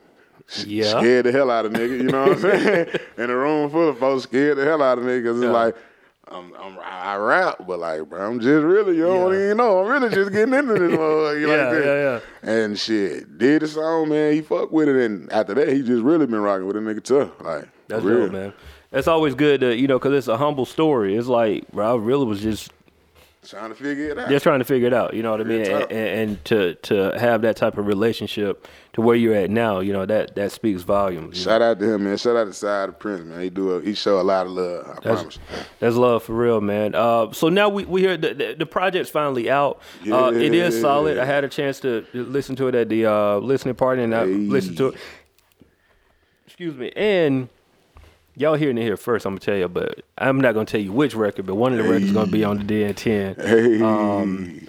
[0.66, 0.89] Yeah.
[0.99, 2.88] scared the hell out of nigga, you know what I'm saying?
[3.18, 5.51] In a room full of folks scared the hell out of nigga 'cause it's Yeah.
[5.51, 5.76] like,
[6.30, 9.84] I'm, I'm, I rap, but like, bro, I'm just really, you don't even know.
[9.84, 11.41] I'm really just getting into this motherfucker.
[11.41, 11.86] Yeah, like that.
[11.86, 12.51] yeah, yeah.
[12.64, 14.34] And shit, did the song, man.
[14.34, 17.03] He fucked with it, and after that, he just really been rocking with a nigga
[17.03, 17.30] tough.
[17.41, 18.30] Like, That's real.
[18.32, 18.53] man.
[18.93, 21.16] It's always good to you know because it's a humble story.
[21.16, 22.72] It's like, bro, I really was just
[23.46, 24.30] Trying to figure it out.
[24.30, 25.14] just trying to figure it out.
[25.14, 25.66] You know what I mean?
[25.66, 29.91] And, and, to to have that type of relationship to where you're at now, you
[29.91, 31.39] know that that speaks volumes.
[31.39, 31.52] you know?
[31.52, 32.18] Shout out to him, man.
[32.18, 33.41] Shout out to CyHi The Prynce, man.
[33.41, 34.88] He do a, he show a lot of love.
[34.98, 35.39] I promise.
[35.80, 36.96] That's love for real, man.
[36.96, 39.82] Uh, so now we we hear the, the, the project's finally out.
[40.10, 40.82] Uh, it is Yeah.
[40.82, 41.18] solid.
[41.18, 44.26] I had a chance to listen to it at the uh, listening party, and I
[44.26, 44.34] Hey.
[44.34, 44.96] listened to it.
[46.46, 47.50] Excuse me, and
[48.36, 49.26] y'all hearing it here first.
[49.26, 51.78] I'm gonna tell you, but I'm not gonna tell you which record, but one of
[51.78, 53.36] the records gonna be on the DN10.
[53.46, 54.68] Hey, Um,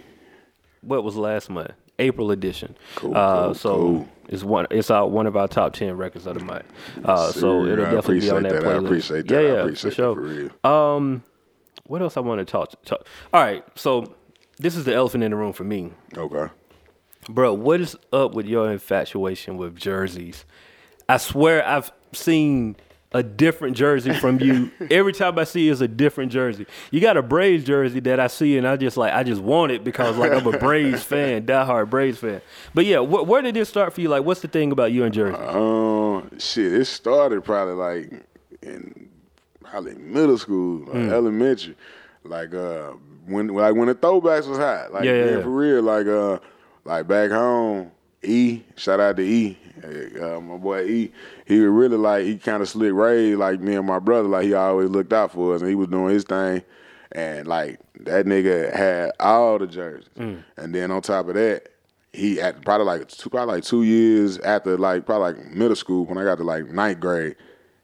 [0.82, 1.72] What was last month?
[1.98, 2.74] April edition.
[2.96, 4.08] Cool, uh, cool, so cool.
[4.28, 4.66] it's one.
[4.70, 6.64] It's out one of our top ten records of the month.
[7.04, 8.64] Uh, so it'll I definitely be on appreciate that that.
[8.64, 8.84] I playlist.
[8.86, 9.44] appreciate Yeah, that.
[9.44, 10.14] I yeah, appreciate for that sure.
[10.14, 10.70] for real.
[10.96, 11.22] Um,
[11.86, 13.06] what else I want to talk, talk?
[13.32, 14.14] All right, so
[14.58, 16.52] this is the elephant in the room for me, Okay.
[17.28, 17.54] bro.
[17.54, 20.44] What is up with your infatuation with jerseys?
[21.08, 22.74] I swear I've seen
[23.14, 26.66] a different jersey from you every time I see you, is a different jersey.
[26.90, 29.72] You got a Braves jersey that I see and I just like I just want
[29.72, 32.42] it because like I'm a Braves fan, diehard Braves fan.
[32.74, 34.08] But yeah, wh- where did this start for you?
[34.08, 35.40] Like, what's the thing about you and jerseys?
[35.40, 38.12] Um, shit, it started probably like
[38.62, 39.08] in
[39.62, 41.10] probably middle school, like Hmm.
[41.12, 41.76] elementary,
[42.24, 42.90] like uh
[43.26, 45.42] when like when the throwbacks was hot, like Yeah, yeah, yeah.
[45.42, 46.38] for real, like uh
[46.84, 47.90] like back home,
[48.22, 51.12] E, shout out to E, uh, my boy E,
[51.46, 54.44] he was really like he kind of slick Ray like me and my brother, like
[54.44, 56.62] he always looked out for us, and he was doing his thing,
[57.12, 60.42] and like that nigga had all the jerseys, Mm.
[60.56, 61.68] and then on top of that
[62.12, 66.04] he at probably like two, probably like two years after like probably like middle school
[66.06, 67.34] when I got to like ninth grade,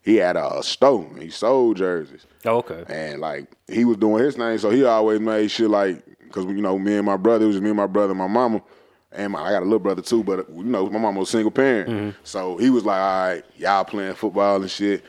[0.03, 1.09] he had a store.
[1.19, 2.85] He sold jerseys, Oh, okay.
[2.89, 6.63] and like he was doing his thing, so he always made sure like because you
[6.63, 8.63] know me and my brother it was me and my brother and my mama.
[9.13, 11.51] And my, I got a little brother too, but you know my mom was single
[11.51, 12.11] parent, mm-hmm.
[12.23, 15.05] so he was like, "All right, y'all playing football and shit.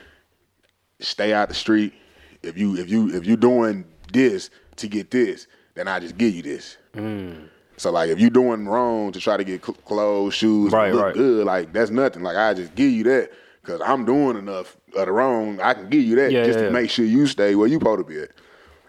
[0.99, 1.93] Stay out the street.
[2.41, 5.45] If you if you if you doing this to get this,
[5.75, 7.47] then I just give you this." Mm.
[7.77, 11.03] So like if you doing wrong to try to get cl- clothes, shoes, Right, look
[11.03, 11.13] right.
[11.13, 12.23] good, like that's nothing.
[12.23, 13.31] Like I just give you that
[13.61, 15.59] because I'm doing enough of the wrong.
[15.61, 16.73] I can give you that Yeah, just yeah, to yeah.
[16.73, 18.29] make sure you stay where you supposed to be at.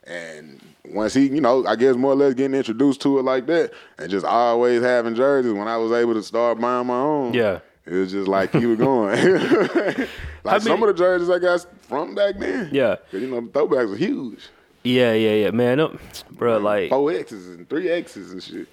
[0.04, 0.60] And
[0.92, 3.72] once he, you know, I guess more or less getting introduced to it like that,
[3.98, 5.52] and just always having jerseys.
[5.52, 7.60] When I was able to start buying my own, Yeah.
[7.86, 9.18] it was just like keep it going.
[10.44, 13.46] like some many- of the jerseys I got from back then, yeah, you know the
[13.48, 14.40] throwbacks were huge,
[14.84, 15.78] Yeah, yeah, yeah, man.
[15.80, 15.98] Um,
[16.30, 18.66] bro, like four X's and three X's and shit.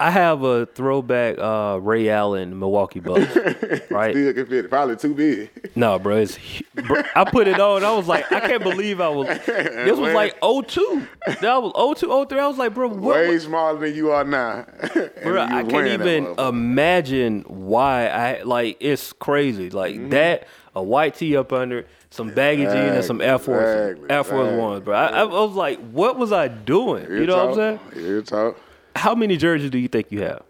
[0.00, 3.36] I have a throwback uh, Ray Allen Milwaukee Bucks,
[3.90, 4.12] right?
[4.12, 4.68] Still can fit.
[4.68, 5.50] Probably too big.
[5.76, 6.38] No, bro, it's
[6.74, 7.84] bro, I put it on.
[7.84, 9.28] I was like, I can't believe I was.
[9.46, 11.06] This was like 02.
[11.40, 12.38] That was 02, 03.
[12.38, 13.16] I was like, bro, what?
[13.16, 14.66] Way smaller than you are now.
[15.22, 18.76] Bro, I can't even imagine why I like.
[18.80, 19.70] It's crazy.
[19.70, 20.08] Like Mm-hmm.
[20.10, 24.24] that, a white tee up under, some baggy jeans, and some Air Force Exactly, Air
[24.24, 24.58] Force exactly.
[24.60, 24.94] Ones, bro.
[24.96, 27.06] I, I was like, what was I doing?
[27.06, 28.06] Real you know what I'm saying?
[28.06, 28.58] Real talk.
[28.96, 30.42] How many jerseys do you think you have?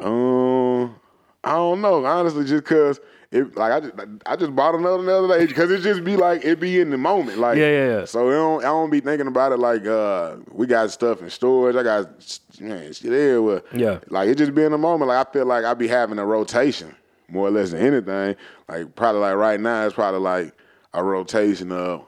[0.00, 0.96] Um,
[1.42, 2.04] I don't know.
[2.04, 3.94] Honestly, just cause it like I just
[4.26, 6.98] I just bought another another day because it just be like it be in the
[6.98, 7.38] moment.
[7.38, 8.04] Like Yeah, yeah, yeah.
[8.04, 11.30] So it don't, I don't be thinking about it like uh we got stuff in
[11.30, 11.76] storage.
[11.76, 13.62] I got man shit everywhere.
[13.72, 13.98] Yeah.
[14.08, 15.08] Like it just be in the moment.
[15.08, 16.94] Like I feel like I be having a rotation
[17.28, 18.36] more or less than anything.
[18.68, 20.52] Like probably like right now it's probably like
[20.92, 22.04] a rotation of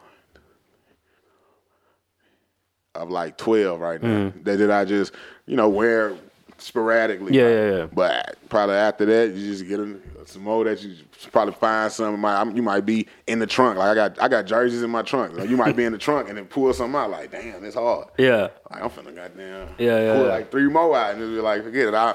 [3.07, 5.13] of like twelve right now that, that I just
[5.47, 6.15] you know wear
[6.59, 7.33] sporadically.
[7.33, 7.35] Mm-hmm.
[7.35, 7.87] Yeah, Like, yeah, yeah.
[7.93, 10.97] But probably after that, you just get a, some more that you
[11.31, 12.19] probably find some.
[12.21, 13.79] Might, you might be in the trunk.
[13.79, 15.37] Like I got I got jerseys in my trunk.
[15.37, 17.11] Like, you might be in the trunk and then pull something out.
[17.11, 18.09] Like damn, it's hard.
[18.19, 18.49] Yeah.
[18.71, 20.31] Like I'm finna goddamn Yeah, yeah, pull yeah.
[20.31, 21.95] like three more out and just be like forget it.
[21.95, 22.15] I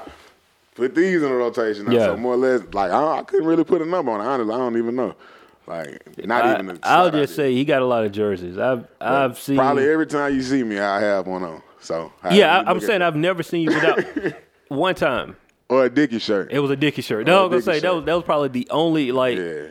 [0.74, 1.86] put these in a rotation.
[1.86, 1.92] Now.
[1.92, 2.06] Yeah.
[2.06, 4.24] So more or less, like I, I couldn't really put a number on it.
[4.24, 5.14] Honestly, I don't even know.
[5.66, 6.70] Like not I, even.
[6.70, 8.58] A I'll just say he got a lot of jerseys.
[8.58, 11.62] I've I've seen Probably every time you see me, I have one on.
[11.80, 13.02] So Yeah, I, I'm saying.
[13.02, 14.04] I've never seen you without
[14.68, 15.36] one time.
[15.68, 16.52] or a Dickie shirt.
[16.52, 17.26] It was a Dickie shirt.
[17.26, 19.68] No, I was gonna say that was that was probably the only like yeah.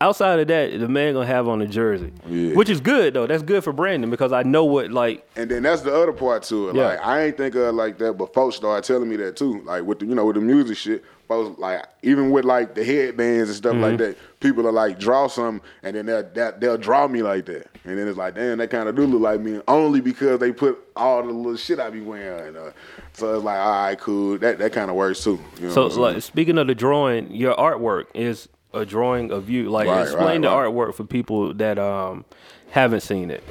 [0.00, 2.54] outside of that the man gonna have on a jersey, Yeah.
[2.54, 3.26] which is good though.
[3.26, 6.42] That's good for Brandon because I know what like And then that's the other part
[6.44, 6.76] to it.
[6.76, 6.86] Yeah.
[6.86, 9.62] Like I ain't think of it like that, but folks started telling me that too.
[9.64, 12.84] Like with the you know with the music shit, folks like even with like the
[12.84, 13.82] headbands and stuff Mm-hmm.
[13.82, 17.46] like that, people are like draw something, and then they'll that, they'll draw me like
[17.46, 20.38] that, and then it's like damn, they kind of do look like me, only because
[20.40, 22.56] they put all the little shit I be wearing.
[22.56, 22.72] Uh,
[23.12, 24.38] so it's like all right, cool.
[24.38, 25.40] That that kind of works too.
[25.60, 25.82] You know so.
[25.88, 29.70] what Like speaking of the drawing, your artwork is a drawing of you.
[29.70, 30.68] Like Right, explain right, the right.
[30.70, 32.24] artwork for people that um
[32.70, 33.42] haven't seen it.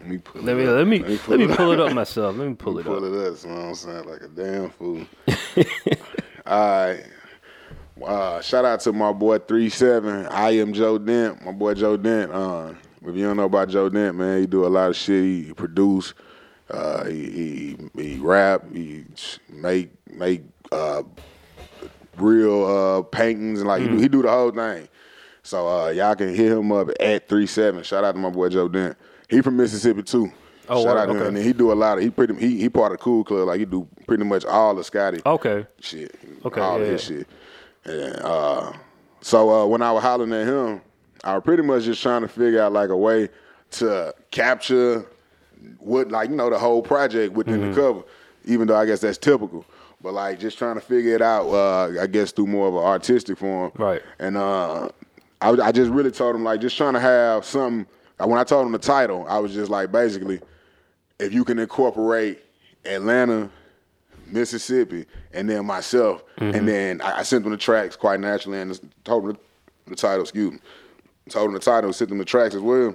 [0.00, 0.74] Let me pull Let it me up.
[0.76, 2.36] let me let me it pull it up myself.
[2.36, 3.04] Let me pull it pull up.
[3.26, 3.36] it up.
[3.38, 4.04] So I'm saying?
[4.04, 5.06] like a damn fool.
[6.46, 7.02] All right.
[8.02, 10.26] Uh, shout out to my boy three seven.
[10.26, 11.44] I am Joe Dent.
[11.44, 12.32] My boy Joe Dent.
[12.32, 12.72] Uh,
[13.06, 15.22] if you don't know about Joe Dent, man, he do a lot of shit.
[15.24, 16.14] He produce.
[16.70, 18.64] Uh, he, he he rap.
[18.72, 19.04] He
[19.48, 20.42] make make
[20.72, 21.02] uh,
[22.16, 24.88] real uh, paintings and like he, do, he do the whole thing.
[25.42, 27.84] So uh, y'all can hit him up at three seven.
[27.84, 28.96] Shout out to my boy Joe Dent.
[29.28, 30.32] He from Mississippi too.
[30.68, 31.26] Oh, Shout out to him.
[31.26, 33.46] And then he do a lot of he pretty he he part of Cool Club.
[33.46, 35.66] Like he do pretty much all the Scotty Okay.
[35.80, 36.16] shit.
[36.44, 37.28] Okay, All yeah, his shit.
[37.84, 38.72] And uh,
[39.20, 40.80] so uh, when I was hollering at him,
[41.22, 43.28] I was pretty much just trying to figure out like a way
[43.72, 45.06] to capture
[45.78, 47.70] what like you know the whole project within Mm-hmm.
[47.72, 48.02] the cover.
[48.46, 49.64] Even though I guess that's typical.
[50.02, 52.82] But like just trying to figure it out, uh, I guess through more of an
[52.82, 53.72] artistic form.
[53.76, 54.02] Right.
[54.18, 54.90] And uh,
[55.40, 57.86] I, I just really told him like just trying to have something.
[58.18, 60.40] When I told him the title, I was just like basically,
[61.18, 62.42] if you can incorporate
[62.84, 63.48] Atlanta,
[64.34, 66.66] Mississippi, and then myself, and mm-hmm.
[66.66, 69.38] then I, I sent them the tracks quite naturally, and told them
[69.86, 70.22] the, the title.
[70.22, 70.58] Excuse me,
[71.30, 72.94] told them the title, sent them the tracks as well.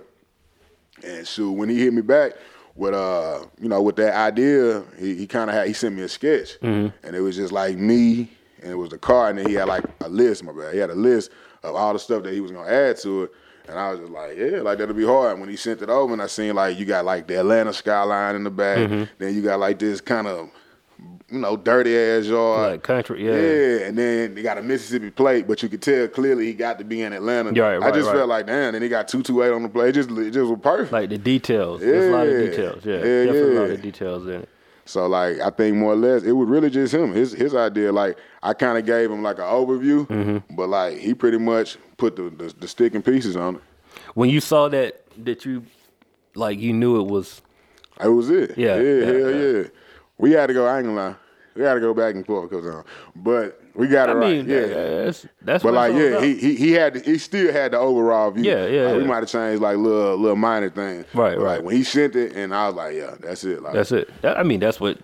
[1.04, 2.34] And so when he hit me back
[2.76, 6.04] with uh, you know, with that idea, he, he kind of had he sent me
[6.04, 6.96] a sketch, mm-hmm.
[7.06, 8.30] and it was just like me,
[8.62, 10.44] and it was the car, and then he had like a list.
[10.44, 11.32] My bad, he had a list
[11.64, 13.32] of all the stuff that he was gonna add to it.
[13.68, 15.40] And I was just like, yeah, like that'll be hard.
[15.40, 18.36] When he sent it over, and I seen like you got like the Atlanta skyline
[18.36, 19.04] in the back, mm-hmm.
[19.20, 20.50] then you got like this kind of,
[21.32, 23.34] you know, dirty ass yard, Like country, yeah.
[23.36, 26.77] yeah, and then he got a Mississippi plate, but you could tell clearly he got
[26.80, 27.51] to be in Atlanta.
[27.53, 29.63] Yeah, right, I just right, felt like, damn, and he got two two eight on
[29.63, 29.89] the plate.
[29.89, 30.91] It just it just was perfect.
[30.91, 31.82] Like the details.
[31.82, 32.86] There's a lot of details.
[32.86, 32.93] Yeah.
[32.95, 34.49] Yeah, Definitely a lot of details in it.
[34.86, 37.91] So like I think more or less it was really just him, his his idea.
[37.91, 40.55] Like I kind of gave him like an overview, Mm-hmm.
[40.55, 43.61] but like he pretty much put the, the the sticking pieces on it.
[44.15, 45.63] When you saw that that you
[46.34, 47.41] like you knew it was
[48.03, 48.57] It was it.
[48.57, 49.57] Yeah, yeah, yeah, hell yeah.
[49.57, 49.63] yeah.
[50.20, 50.67] We had to go.
[50.67, 51.15] I ain't gonna lie.
[51.55, 52.84] We had to go back and forth because um,
[53.15, 54.45] but we got it I right.
[54.45, 54.67] mean, yeah.
[55.05, 56.24] that's that's But like, yeah, about.
[56.24, 58.43] he, he he had he still had the overall view.
[58.43, 61.05] Yeah, yeah, Like, We might have changed like little little minor things.
[61.13, 61.57] Right, right.
[61.57, 63.61] Like when he sent it, and I was like, yeah, that's it.
[63.63, 64.09] Like, That's it.
[64.24, 64.99] I mean, that's what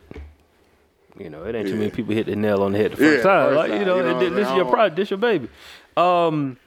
[1.17, 1.43] you know.
[1.43, 1.79] It ain't too Yeah.
[1.79, 3.49] many people hit the nail on the head the Yeah, first time.
[3.49, 4.95] first like you know, you know and this is your product.
[4.97, 5.49] This your baby.
[5.97, 6.57] Um,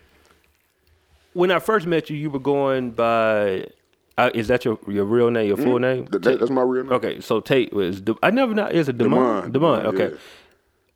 [1.34, 3.68] when I first met you, you were going by.
[4.18, 5.46] Uh, is that your your real name?
[5.46, 6.06] Your full name?
[6.08, 6.92] Th- that- that's my real name.
[6.92, 8.00] Okay, so Tate was.
[8.00, 8.66] De- I never know.
[8.66, 9.52] Is it Demond?
[9.52, 9.52] Demond, Demond.
[9.52, 10.08] Demond, Okay.
[10.12, 10.18] yeah.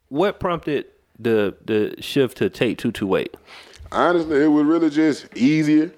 [0.09, 0.87] What prompted
[1.19, 3.37] the the shift to Tate two two eight?
[3.93, 5.93] Honestly, it was really just easier.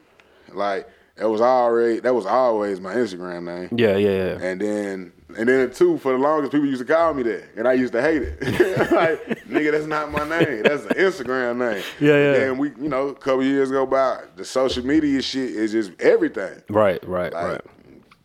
[0.53, 3.71] Like it was already that was always my Instagram name.
[3.75, 4.39] Yeah, yeah, yeah.
[4.47, 7.45] And then and then two, for the longest people used to call me that.
[7.57, 8.41] And I used to hate it.
[8.93, 10.63] like, nigga, that's not my name.
[10.63, 11.83] That's an Instagram name.
[12.01, 12.43] Yeah, yeah.
[12.49, 15.93] And we, you know, a couple years go by, the social media shit is just
[16.01, 16.63] everything.
[16.69, 17.61] Right, right, Like, right.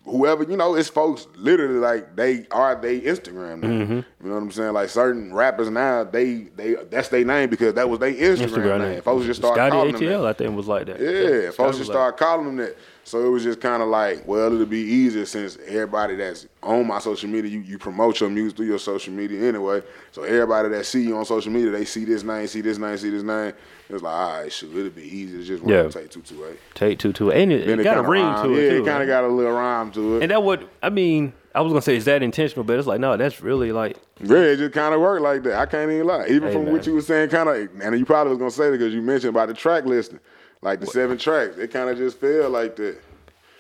[0.06, 3.82] whoever you know, it's folks literally like they are they Instagram name.
[3.82, 3.94] Mm-hmm.
[3.94, 4.74] You know what I'm saying?
[4.74, 8.80] Like certain rappers now, they they that's their name because that was their Instagram, Instagram
[8.80, 8.92] name.
[8.94, 9.02] name.
[9.02, 10.28] Folks just started Scotty calling them ATL, that.
[10.30, 11.00] I think was like that.
[11.00, 12.78] Yeah, Scotty folks just like- started calling them that.
[13.10, 16.86] So it was just kind of like, well, it'll be easier since everybody that's on
[16.86, 19.82] my social media, you, you promote your music through your social media anyway.
[20.12, 22.96] So everybody that see you on social media, they see this name, see this name,
[22.98, 23.54] see this name.
[23.90, 25.90] It's like, all right, shoot, it'll be easy to just Yeah.
[25.90, 26.60] Tate two two eight.
[26.76, 28.46] Tate two two eight, and it, it got a ring rhyme.
[28.48, 28.84] to it yeah, too.
[28.84, 30.22] it kind of got a little rhyme to it.
[30.22, 32.64] And that would, I mean, I was gonna say, is that intentional?
[32.64, 35.56] But it's like, no, that's really like, Yeah, it just kind of worked like that.
[35.56, 36.28] I can't even lie.
[36.28, 36.74] Even Hey, from man.
[36.74, 39.02] what you were saying, kind of, and you probably was gonna say that because you
[39.02, 40.20] mentioned about the track listing,
[40.62, 41.58] like the seven tracks.
[41.58, 42.98] It kind of just felt like that.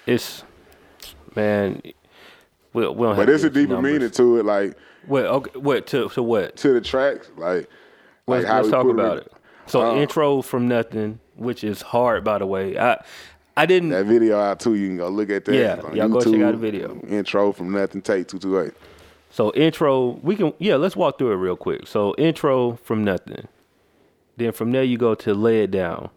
[0.06, 0.43] it's,
[1.36, 1.93] man, we,
[2.74, 3.93] we don't have But it's a deeper numbers.
[3.93, 4.78] meaning to it, like
[5.08, 5.26] What?
[5.26, 5.88] Okay, what?
[5.88, 6.56] To to what?
[6.58, 7.70] to the tracks, like.
[8.28, 9.32] Let's, like let's talk about it.
[9.66, 12.78] So Uh, intro from nothing, which is hard, by the way.
[12.78, 13.04] I
[13.58, 13.89] I didn't.
[13.89, 14.76] That video out too.
[14.76, 15.56] You can go look at that.
[15.56, 17.00] Yeah, y'all go check out the video.
[17.08, 18.02] Intro from nothing.
[18.02, 18.74] Tate two two eight.
[19.32, 21.88] So intro, we can yeah, let's walk through it real quick.
[21.88, 23.47] So intro from nothing.
[24.38, 26.10] Then from there you go to lay it down.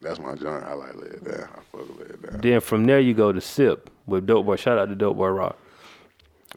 [0.00, 0.64] That's my joint.
[0.64, 1.48] I like lay it down.
[1.54, 2.40] I fuck with lay it down.
[2.40, 4.56] Then from there you go to sip with Dope Boy.
[4.56, 5.58] Shout out to Dope Boy Rock.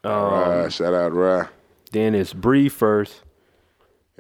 [0.04, 1.48] Um, Right, shout out Rye.
[1.92, 3.24] Then it's breathe first,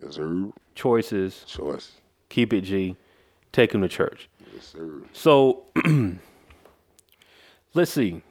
[0.01, 0.47] Yes, sir.
[0.75, 1.91] choices, Choice.
[2.29, 2.95] keep it G,
[3.51, 4.27] take him to church.
[4.53, 5.01] Yes, sir.
[5.13, 5.65] So
[7.73, 8.21] let's see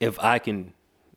[0.00, 0.72] if I can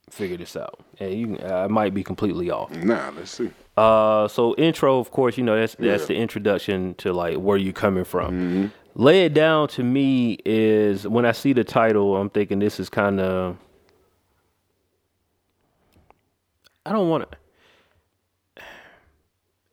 [0.09, 0.79] figure this out.
[0.99, 2.71] And you, I might be completely off.
[2.71, 3.51] Nah, let's see.
[3.78, 5.95] Uh, so intro, of course, you know that's that's Yeah.
[5.97, 6.07] Mm-hmm.
[6.07, 8.71] the introduction to like where you coming from.
[8.95, 12.89] Lay it down to me is when I see the title, I'm thinking this is
[12.89, 13.57] kind of.
[16.86, 17.38] I don't want to.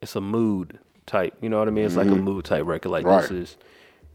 [0.03, 1.87] It's a mood type, you know what I mean?
[1.87, 2.91] It's like a mood type record.
[2.91, 3.37] Like this Mm-hmm.
[3.43, 3.57] Is,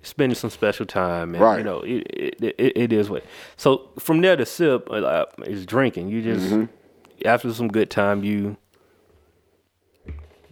[0.01, 1.57] spending some special time, and Right.
[1.57, 2.03] you know, it
[2.39, 3.23] it, it, it is what.
[3.57, 6.09] So from there to sip uh, is drinking.
[6.09, 7.27] You just Mm-hmm.
[7.27, 8.55] after some good time, you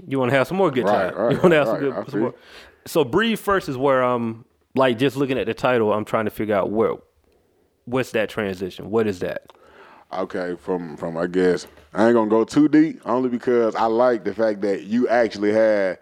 [0.07, 1.15] you want to have some more good Right, time.
[1.17, 2.11] right, you want to have right, some good.
[2.11, 2.35] Some more.
[2.85, 4.45] So breathe first is where I'm
[4.75, 5.93] like just looking at the title.
[5.93, 6.95] I'm trying to figure out where
[7.85, 8.89] what's that transition.
[8.89, 9.51] What is that?
[10.13, 14.23] Okay, from from I guess I ain't gonna go too deep, only because I like
[14.23, 15.99] the fact that you actually had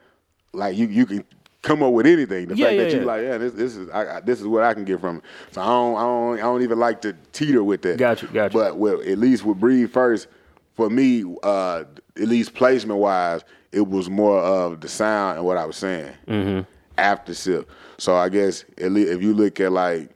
[0.54, 1.24] like you you can
[1.64, 2.48] come up with anything.
[2.48, 3.06] The Yeah, fact yeah, that you yeah.
[3.06, 5.24] like, yeah, this this is I, I, this is what I can get from it.
[5.52, 7.98] So I don't I don't I don't even like to teeter with that.
[7.98, 8.60] Got you, got you.
[8.60, 10.28] But with, at least with breathe first,
[10.76, 11.86] for me, uh,
[12.18, 13.42] at least placement wise,
[13.76, 16.62] it was more of the sound and what I was saying Mm-hmm.
[16.98, 17.70] after sip.
[17.98, 20.10] So I guess if you look at like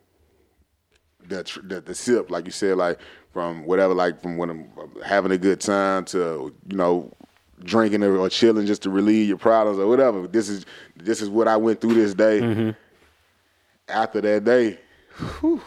[1.28, 3.00] the, the the sip, like you said, like
[3.34, 4.70] from whatever, like from when I'm
[5.06, 7.12] having a good time to you know
[7.64, 10.26] drinking or, chilling just to relieve your problems or whatever.
[10.28, 12.40] This is this is what I went through this day.
[12.42, 12.70] Mm-hmm.
[13.90, 14.80] After that day,
[15.40, 15.62] whew,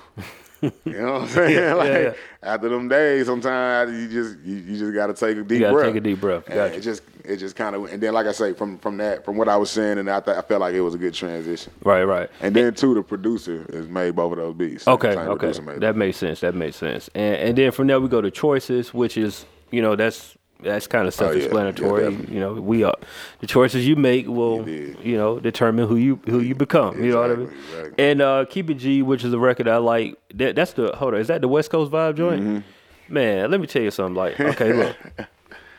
[0.63, 1.77] you know what I'm saying?
[1.77, 2.13] like yeah.
[2.43, 5.75] after them days, sometimes you just you, you just got to take a deep gotta
[5.75, 5.87] breath.
[5.87, 6.47] take a deep breath.
[6.47, 6.77] Gotcha.
[6.77, 9.37] It just it just kind of and then like I say from from that from
[9.37, 11.73] what I was saying and I, th- I felt like it was a good transition.
[11.85, 12.31] Right, right.
[12.41, 14.89] And then too, the producer has made both of those beats.
[14.89, 16.41] Okay, okay, that makes sense.
[16.41, 17.09] That makes sense.
[17.15, 20.87] And and then from there we go to choices, which is you know that's that's
[20.87, 21.33] kind of Oh, yeah.
[21.33, 22.05] Yeah, self-explanatory.
[22.35, 22.95] you know, we are
[23.41, 27.03] the choices you make will You you, know determine who you who you become.
[27.03, 27.49] You know what I mean?
[27.49, 28.05] Exactly, exactly.
[28.11, 30.17] And uh, keep it G, which is a record I like.
[30.35, 31.21] That, that's the hold on.
[31.21, 32.43] Is that the West Coast vibe joint?
[32.43, 33.15] Mm-hmm.
[33.15, 34.15] Man, let me tell you something.
[34.15, 34.97] Like, okay, look.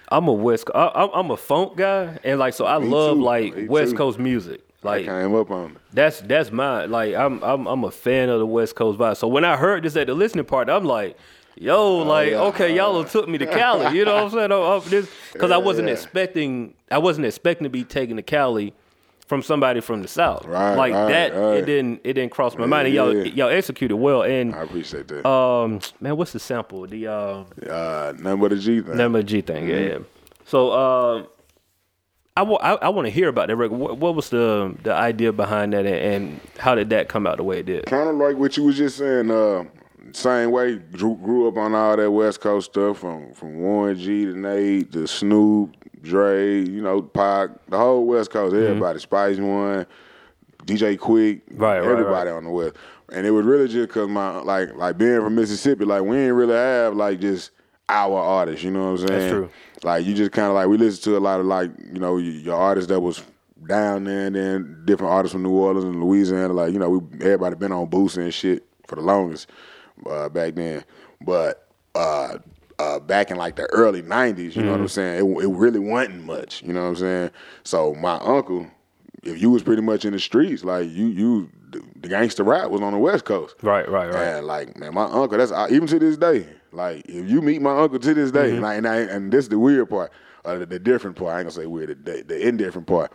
[0.09, 0.69] I'm a West.
[0.75, 3.23] I, I'm- I'm a funk guy, and like, so I Me love too.
[3.23, 3.97] like Me West too.
[3.97, 4.61] Coast music.
[4.83, 5.77] I Like, came up on it.
[5.93, 9.15] that's that's my Like I'm I'm I'm a fan of the West Coast vibe.
[9.17, 11.17] So when I heard this at the listening part, I'm like,
[11.55, 12.41] yo, like yeah.
[12.41, 13.97] okay, y'all done took me to Cali.
[13.97, 14.51] You know what I'm saying?
[14.51, 15.93] Oh, oh, this because I wasn't yeah.
[15.93, 18.73] expecting I wasn't expecting to be taken to Cali
[19.27, 20.45] from somebody from the South.
[20.45, 21.33] Right, like right, that.
[21.33, 21.57] right.
[21.57, 22.87] It didn't it didn't cross my mind.
[22.87, 24.23] And y'all y'all executed well.
[24.23, 25.27] And I appreciate that.
[25.27, 26.87] um man, what's the sample?
[26.87, 28.97] The uh uh, but a G thing.
[28.97, 29.97] Number G thing, yeah, yeah.
[30.45, 31.27] So um
[32.35, 33.77] I wa- I, I want to hear about that record.
[33.77, 37.37] What, what was the the idea behind that, and, and how did that come out
[37.37, 37.85] the way it did?
[37.85, 39.29] kind of like what you was just saying.
[39.29, 39.65] Uh,
[40.15, 44.25] same way, grew, grew up on all that West Coast stuff from from Warren G
[44.25, 49.85] to Nate to Snoop, Dre, you know, Pac, the whole West Coast, everybody, Spice One,
[50.65, 51.57] DJ Quik, Mm-hmm.
[51.57, 52.75] Right, right, everybody on the West.
[53.11, 56.33] And it was really just cause my like like being from Mississippi, like we ain't
[56.33, 57.51] really have like just
[57.89, 59.19] our artists, you know what I'm saying?
[59.19, 59.49] That's true.
[59.83, 62.17] Like you just kind of like we listen to a lot of like you know
[62.17, 63.21] your artists that was
[63.67, 66.53] down there, and then different artists from New Orleans and Louisiana.
[66.53, 69.49] Like you know, we everybody been on Boosie and shit for the longest
[70.09, 70.83] uh, back then.
[71.21, 72.37] But uh,
[72.79, 75.19] uh, back in like the early '90s, you know what I'm saying?
[75.19, 76.61] It, it really wasn't much.
[76.63, 77.29] You know what I'm saying?
[77.63, 78.67] So my uncle,
[79.23, 82.81] if you was pretty much in the streets, like you you the, gangster rap was
[82.81, 83.55] on the West Coast.
[83.61, 84.27] Right, right, right.
[84.37, 86.45] And like, man, my uncle, that's even to this day.
[86.71, 88.57] Like, if you meet my uncle to this day, Mm-hmm.
[88.57, 90.11] and, I, and, I, and this is the weird part,
[90.43, 91.33] uh, the, the different part.
[91.35, 93.11] I ain't gonna say weird, the, the indifferent part.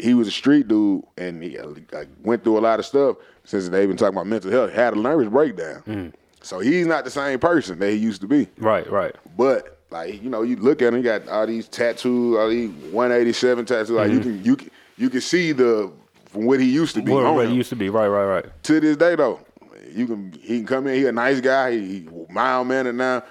[0.00, 3.16] He was a street dude, and he uh, like, went through a lot of stuff.
[3.44, 5.82] Since they've been talking about mental health, had a nervous breakdown.
[5.86, 6.12] Mm.
[6.42, 8.48] So he's not the same person that he used to be.
[8.58, 9.14] Right, right.
[9.36, 12.70] But like you know, you look at him, he got all these tattoos, all these
[12.70, 13.90] 187 tattoos.
[13.90, 15.92] Like you can you can you can see the
[16.26, 17.12] from what he used to be.
[17.12, 17.90] What what him used to be.
[17.90, 18.62] Right, right, right.
[18.64, 19.40] to this day though,
[19.90, 20.94] you can he can come in.
[20.94, 21.72] He a nice guy.
[21.72, 23.24] He, he mild mannered now.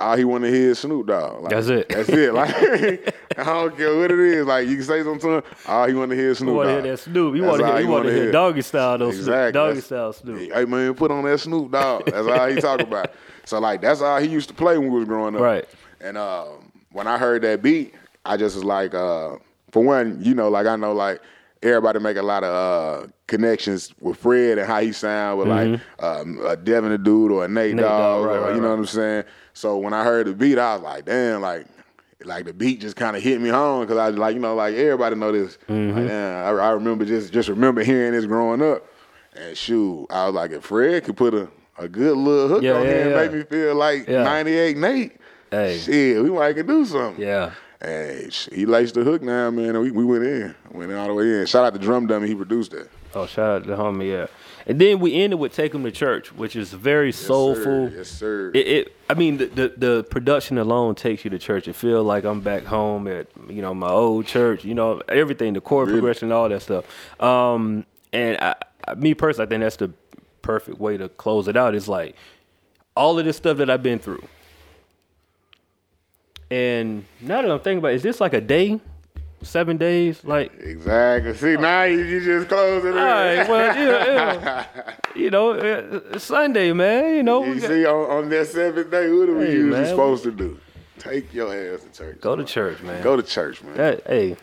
[0.00, 1.42] All he want to hear is Snoop Dogg.
[1.42, 1.88] Like, That's it.
[1.90, 2.32] That's it.
[2.34, 2.54] Like
[3.38, 4.46] I don't care what it is.
[4.46, 5.42] Like you can say something to him.
[5.66, 6.84] All he want to hear is Snoop want to Dogg.
[6.84, 7.36] hear that Snoop?
[7.36, 7.80] You want to hear?
[7.80, 9.10] You want to wanna hear doggy style though?
[9.10, 9.20] Snoop.
[9.20, 9.52] Exactly.
[9.52, 10.52] Doggy That's- style Snoop.
[10.52, 12.06] Hey man, put on that Snoop Dogg.
[12.06, 13.12] That's all he talk about.
[13.44, 15.40] So like that's all he used to play when we was growing up.
[15.42, 15.68] Right.
[16.00, 17.94] And um, when I heard that beat,
[18.24, 19.36] I just was like, uh,
[19.70, 21.20] for one, you know, like I know like
[21.62, 25.78] everybody make a lot of uh, connections with Fred and how he sound with like
[25.98, 27.76] um, a Devin the Dude or a Nate, Mm-hmm.
[27.76, 28.72] Nate Dogg, Dogg, right, or, right, you know right.
[28.72, 29.24] what I'm saying.
[29.52, 31.66] So when I heard the beat, I was like, damn, like.
[32.22, 34.54] Like the beat just kind of hit me home because I was like, you know,
[34.54, 35.56] like everybody know this.
[35.70, 35.96] Mm-hmm.
[35.98, 38.86] Like, damn, I, I remember just just remember hearing this growing up.
[39.34, 41.48] And shoot, I was like, if Fred could put a,
[41.78, 43.16] a good little hook Yeah, on yeah, here and yeah.
[43.16, 44.22] make me feel like Yeah.
[44.24, 45.12] 98 Nate,
[45.50, 45.78] Hey.
[45.78, 47.24] shit, we might could do something.
[47.24, 47.52] Yeah.
[47.80, 50.54] Hey, he laced the hook now, man, and we, we went in.
[50.72, 51.46] Went all the way in.
[51.46, 52.90] Shout out to Drum Dummy, he produced that.
[53.14, 54.10] Oh, shout out to homie.
[54.10, 54.26] Yeah.
[54.66, 57.88] And then we ended with "Take 'Em to Church," which is very soulful.
[57.90, 58.50] Sir, yes, sir.
[58.54, 61.66] It, it, I mean, the, the the production alone takes you to church.
[61.66, 64.64] It feel like I'm back home at you know my old church.
[64.64, 66.00] You know everything, the chord Really?
[66.00, 66.84] progression, all that stuff.
[67.20, 68.54] Um, and I,
[68.86, 69.90] I, me personally, I think that's the
[70.42, 71.74] perfect way to close it out.
[71.74, 72.14] Is like
[72.94, 74.22] all of this stuff that I've been through.
[76.50, 78.80] And now that I'm thinking about, it, is this like a day
[79.42, 80.22] seven days.
[80.24, 81.34] Like, Exactly.
[81.34, 82.88] See, now you, you just close it.
[82.96, 84.94] all right, well, yeah, yeah.
[85.14, 87.16] you know, uh, it's Sunday, man.
[87.16, 89.52] You know, we You got- see, on, on that seventh day, what are we Hey,
[89.52, 89.86] usually man.
[89.86, 90.58] supposed to do?
[90.98, 92.20] Take your ass to church.
[92.20, 93.02] go to church, man.
[93.02, 93.76] Go to church, man.
[93.76, 94.36] That, hey.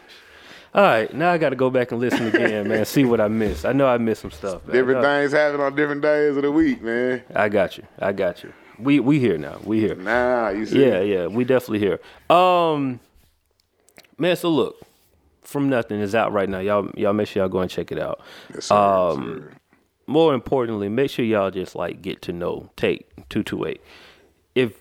[0.74, 2.86] All right, now I got to go back and listen again, man.
[2.86, 3.66] See what I missed.
[3.66, 4.66] I know I missed some stuff.
[4.66, 4.76] Man.
[4.76, 7.24] different things happen on different days of the week, man.
[7.34, 7.84] I got you.
[8.00, 8.54] I got you.
[8.78, 9.60] We we here now.
[9.64, 9.96] We here.
[9.96, 10.86] Nah, you see.
[10.86, 12.00] Yeah, yeah, we definitely here.
[12.30, 13.00] Um,
[14.18, 14.82] man, so look,
[15.42, 16.60] from nothing is out right now.
[16.60, 18.22] Y'all, y'all make sure y'all go and check it out.
[18.54, 18.76] Yes, sir.
[18.76, 19.58] Um, Yes.
[20.10, 23.82] More importantly, make sure y'all just like get to know Tate two two eight.
[24.56, 24.74] If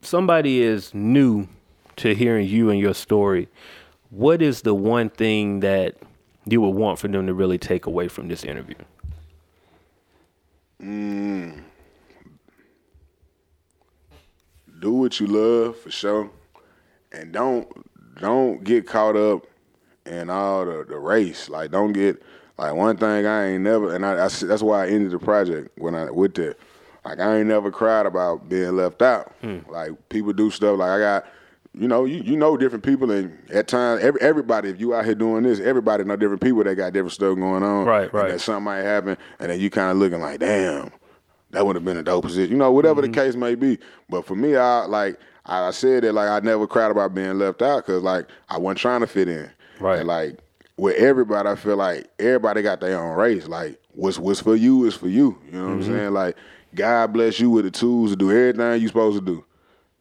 [0.00, 1.48] somebody is new
[1.96, 3.48] to hearing you and your story,
[4.08, 5.96] what is the one thing that
[6.46, 8.76] you would want for them to really take away from this interview?
[14.80, 16.30] do what you love for sure,
[17.12, 17.68] and don't
[18.20, 19.46] don't get caught up
[20.06, 21.48] in all the, the race.
[21.48, 22.22] Like don't get
[22.58, 25.94] like one thing I ain't never, and I that's why I ended the project when
[25.94, 26.56] I with the
[27.04, 29.32] like I ain't never cried about being left out.
[29.68, 31.26] Like people do stuff like I got.
[31.72, 35.04] You know, you, you know different people, and at times, every, everybody, if you out
[35.04, 37.86] here doing this, everybody know different people that got different stuff going on.
[37.86, 38.32] Right, and right.
[38.32, 40.90] that something might happen, and then you kind of looking like, damn,
[41.52, 42.50] that would have been a dope position.
[42.50, 43.12] You know, whatever Mm-hmm.
[43.12, 43.78] the case may be.
[44.08, 45.20] But for me, I like
[45.50, 48.56] I I said that like I never cried about being left out because like I
[48.58, 49.50] wasn't trying to fit in.
[49.78, 49.98] Right.
[49.98, 50.38] And like
[50.76, 53.46] with everybody, I feel like everybody got their own race.
[53.46, 55.36] Like what's what's for you is for you.
[55.46, 55.90] You know what Mm-hmm.
[55.92, 56.10] I'm saying?
[56.12, 56.36] Like
[56.74, 59.44] God bless you with the tools to do everything you're supposed to do.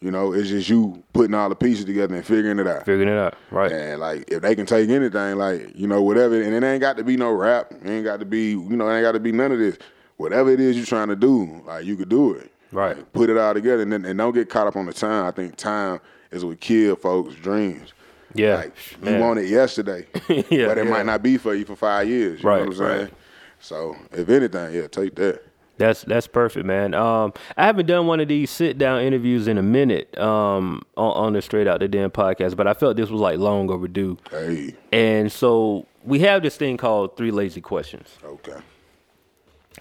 [0.01, 2.85] You know, it's just you putting all the pieces together and figuring it out.
[2.85, 3.69] Figuring it out, right?
[3.69, 6.95] And like if they can take anything, like, you know, whatever and it ain't got
[6.97, 7.71] to be no rap.
[7.71, 9.77] It ain't got to be you know, it ain't got to be none of this.
[10.15, 12.49] Whatever it is you're trying to do, like you could do it.
[12.71, 13.11] Right.
[13.13, 15.25] Put it all together and then and don't get caught up on the time.
[15.25, 15.99] I think time
[16.31, 17.93] is what kill folks' dreams.
[18.35, 19.15] Yeah, Like man.
[19.15, 20.05] you want it yesterday.
[20.49, 20.91] Yeah, but it yeah.
[20.91, 22.43] might not be for you for five years.
[22.43, 23.01] You Right, know what I'm saying?
[23.05, 23.13] right.
[23.59, 25.41] So if anything, yeah, take that.
[25.77, 26.93] That's that's perfect, man.
[26.93, 31.11] Um, I haven't done one of these sit down interviews in a minute um, on,
[31.27, 34.17] on the Straight Out the Den podcast, but I felt this was like long overdue.
[34.29, 38.09] Hey, And so we have this thing called three lazy questions.
[38.23, 38.57] okay.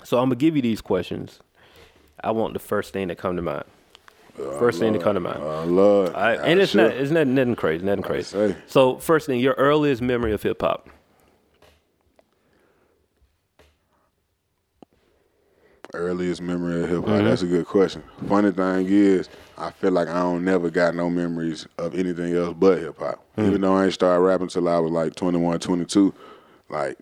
[0.05, 1.41] So I'm gonna give you these questions.
[2.23, 3.64] I want the first thing that come to mind.
[4.59, 5.43] First thing to come to mind.
[5.43, 6.14] Uh, Lord.
[6.14, 6.89] All right, and it's sure.
[6.89, 8.55] not it's not nothing crazy, nothing crazy.
[8.66, 10.89] So first thing, your earliest memory of hip hop.
[15.95, 17.09] Earliest memory of hip hop.
[17.09, 17.25] Mm-hmm.
[17.25, 18.05] That's a good question.
[18.29, 22.55] Funny thing is, I feel like I don't never got no memories of anything else
[22.57, 23.25] but hip hop.
[23.37, 23.49] Mm.
[23.49, 26.14] Even though I ain't started rapping till I was like 21, 22.
[26.69, 26.97] Like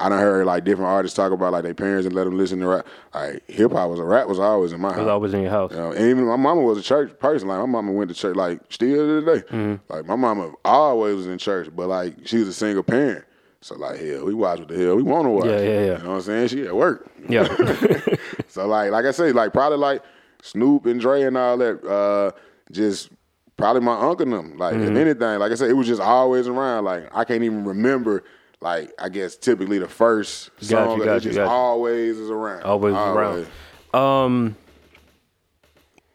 [0.00, 2.60] I done heard like different artists talk about like their parents and let them listen
[2.60, 2.86] to rap.
[3.14, 5.00] Like hip hop was a rap was always in my It house.
[5.00, 5.72] was always in your house.
[5.72, 7.48] You know, and even my mama was a church person.
[7.48, 9.48] Like my mama went to church, like still to this day.
[9.48, 9.92] Mm-hmm.
[9.92, 13.24] Like my mama always was in church, but like she was a single parent.
[13.60, 15.46] So like hell, we watch what the hell we want to watch.
[15.46, 15.80] Yeah, yeah, yeah.
[15.80, 16.48] You know what I'm saying?
[16.48, 17.10] She at work.
[17.28, 17.48] Yeah.
[18.48, 20.02] So like like I say, like probably like
[20.42, 21.84] Snoop and Dre and all that.
[21.84, 22.30] Uh,
[22.72, 23.10] just
[23.56, 24.58] probably my uncle and them.
[24.58, 24.92] Like Mm-hmm.
[24.92, 26.84] if anything, like I said, it was just always around.
[26.84, 28.22] Like I can't even remember.
[28.60, 32.30] Like I guess typically the first Got song, you, it got you, just always is
[32.30, 32.64] around.
[32.64, 33.46] Always around.
[33.94, 34.56] Um,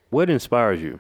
[0.10, 1.00] what inspires you?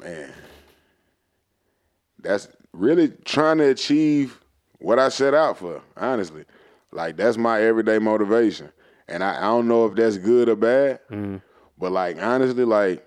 [0.00, 0.32] man,
[2.20, 4.40] that's really trying to achieve
[4.78, 6.44] what I set out for, honestly.
[6.92, 8.72] Like that's my everyday motivation.
[9.08, 11.00] And I, I don't know if that's good or bad,
[11.78, 13.06] but like honestly, like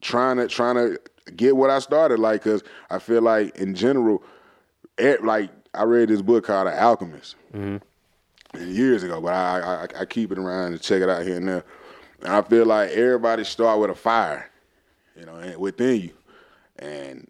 [0.00, 0.98] trying to trying to
[1.36, 4.22] get what I started, like, cause I feel like in general,
[4.98, 7.36] eh, like I read this book called The Alchemist
[8.58, 11.48] years ago, but I, I I keep it around and check it out here and
[11.48, 11.64] there.
[12.22, 14.50] And I feel like everybody start with a fire,
[15.16, 16.10] you know, within you,
[16.78, 17.28] and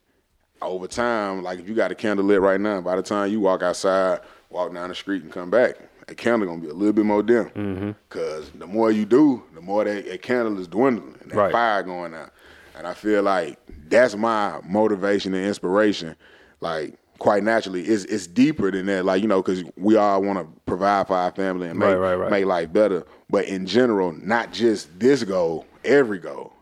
[0.62, 3.40] over time, like if you got a candle lit right now, by the time you
[3.40, 5.74] walk outside, walk down the street and come back,
[6.06, 7.94] that candle gonna be a little bit more dim.
[8.08, 11.52] Cause the more you do, the more that, that candle is dwindling and that Right.
[11.52, 12.30] fire going out.
[12.76, 13.58] And I feel like
[13.88, 16.16] that's my motivation and inspiration.
[16.60, 19.04] Like quite naturally, it's it's deeper than that.
[19.04, 21.96] Like you know, because we all want to provide for our family and make Right,
[21.96, 22.30] right, right.
[22.30, 23.04] make life better.
[23.28, 26.52] But in general, not just this goal, every goal.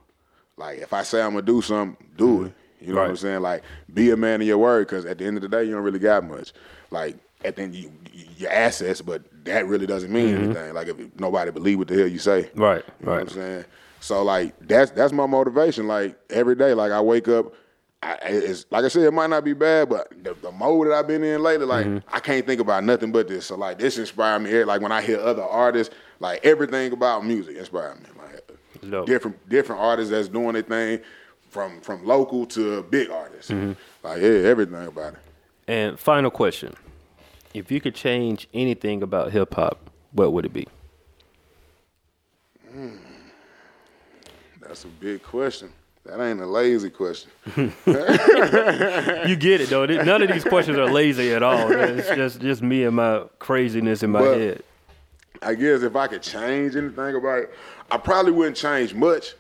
[0.57, 2.53] Like if I say I'm gonna do something, do it.
[2.81, 3.41] You know what I'm saying?
[3.41, 5.73] Like be a man of your word, because at the end of the day, you
[5.73, 6.53] don't really got much.
[6.91, 7.91] Like at the end, you,
[8.37, 10.75] your assets, but that really doesn't mean anything.
[10.75, 12.61] Like if nobody believe what the hell you say, Mm-hmm.
[12.61, 13.25] Right, You know right.
[13.25, 13.65] what I'm saying?
[14.01, 15.87] So like that's that's my motivation.
[15.87, 17.55] Like every day, like I wake up.
[18.01, 20.93] I, it's like I said, it might not be bad, but the, the mode that
[20.95, 22.15] I've been in lately, like Mm-hmm.
[22.15, 23.47] I can't think about nothing but this.
[23.47, 24.63] So like this inspired me.
[24.65, 28.09] Like when I hear other artists, like everything about music inspired me.
[28.17, 29.07] Like Dope.
[29.07, 31.01] different different artists that's doing their thing,
[31.51, 33.51] from from local to big artists.
[33.51, 33.73] Mm-hmm.
[34.07, 35.19] Like yeah, everything about it.
[35.67, 36.75] And final question:
[37.53, 40.69] If you could change anything about hip hop, what would it be?
[44.69, 45.73] That's a big question.
[46.05, 47.31] That ain't a lazy question.
[47.57, 49.85] You get it though.
[49.87, 51.71] None of these questions are lazy at all.
[51.73, 54.63] It's just just me and my craziness in my But- head.
[55.41, 57.55] I guess if I could change anything about it,
[57.93, 59.35] I probably wouldn't change much.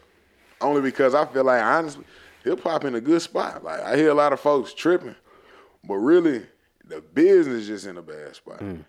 [0.61, 2.05] Only because I feel like honestly,
[2.45, 3.64] hip hop in a good spot.
[3.64, 5.14] Like I hear a lot of folks tripping,
[5.85, 6.43] but really
[6.85, 8.61] the business is just in a bad spot.
[8.61, 8.85] Mm.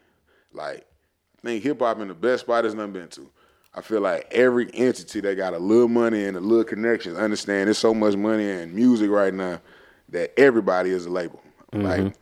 [0.53, 0.85] Like
[1.39, 3.29] I think hip hop in the best spot it's never been to.
[3.73, 7.67] I feel like every entity that got a little money and a little connections understand
[7.67, 9.61] there's so much money in music right now
[10.09, 11.41] that everybody is a label.
[11.71, 12.15] Like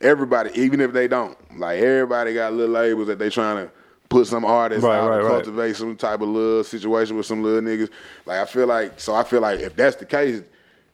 [0.00, 3.72] everybody, even if they don't, like everybody got little labels that they trying to
[4.08, 5.30] put some artists Right, out right, and right.
[5.32, 7.90] cultivate some type of little situation with some little niggas.
[8.24, 10.42] Like I feel like so I feel like if that's the case,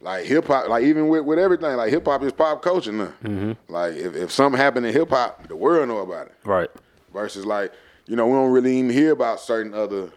[0.00, 3.12] like hip hop, like even with, with everything, like hip hop is pop culture now.
[3.22, 3.52] Mm-hmm.
[3.68, 6.34] Like if, if something happened in hip hop, the world know about it.
[6.44, 6.70] Right.
[7.12, 7.72] Versus like,
[8.09, 10.11] you know, we don't really even hear about certain other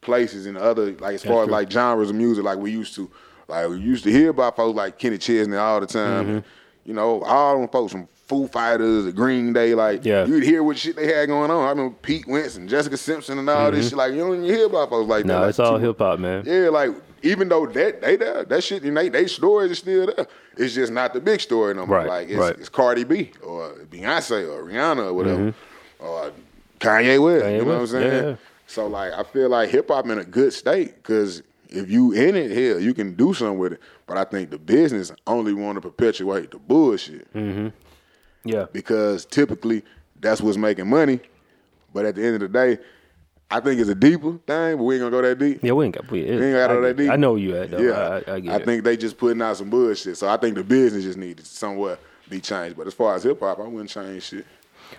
[0.00, 3.10] places and other like as far as like genres of music like we used to.
[3.48, 6.26] Like we used to hear about folks like Kenny Chesney all the time.
[6.26, 6.38] Mm-hmm.
[6.84, 10.24] You know, all them folks from Foo Fighters, the Green Day, like Yeah.
[10.26, 11.64] you'd hear what shit they had going on.
[11.66, 13.98] I remember Pete Wentz and Jessica Simpson and all this shit.
[13.98, 15.28] Like you don't even hear about folks like that.
[15.28, 15.48] No, Like, Mm-hmm.
[15.50, 16.42] it's all hip hop, man.
[16.46, 16.90] yeah, like
[17.22, 20.26] even though that they there, that shit and they they stories are still there.
[20.56, 21.98] It's just not the big story no more.
[21.98, 22.58] Right, like it's, right.
[22.58, 25.54] it's Cardi B or Beyonce or Rihanna or whatever.
[26.00, 26.32] Or
[26.82, 27.44] Kanye West.
[27.44, 28.24] Kanye you know what I'm saying?
[28.30, 28.36] yeah.
[28.66, 32.36] So like I feel like hip hop in a good state because if you in
[32.36, 33.80] it, hell, you can do something with it.
[34.06, 37.68] But I think the business only want to perpetuate the bullshit Mm-hmm.
[38.44, 38.66] Yeah.
[38.72, 39.82] because typically
[40.20, 41.20] that's what's making money.
[41.94, 42.78] But at the end of the day,
[43.50, 45.60] I think it's a deeper thing, but we ain't gonna go that deep.
[45.62, 46.10] Yeah, we ain't got.
[46.10, 47.10] We, We ain't gotta I, go that deep.
[47.10, 47.78] I know you at though.
[47.78, 48.64] Yeah, I, I, I get it.
[48.64, 50.16] think they just putting out some bullshit.
[50.16, 52.78] So I think the business just needs to somewhat be changed.
[52.78, 54.46] But as far as hip hop, I wouldn't change shit.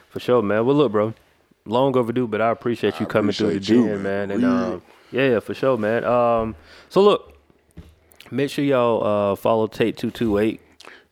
[0.09, 0.63] For sure, man.
[0.67, 1.13] Well, look, bro,
[1.65, 4.31] long overdue, but I appreciate you I coming through the appreciate you, gym, man.
[4.31, 6.03] And um, yeah, yeah, for sure, man.
[6.03, 6.55] Um,
[6.89, 7.37] so look,
[8.31, 10.61] make sure y'all uh, follow Tate two two eight.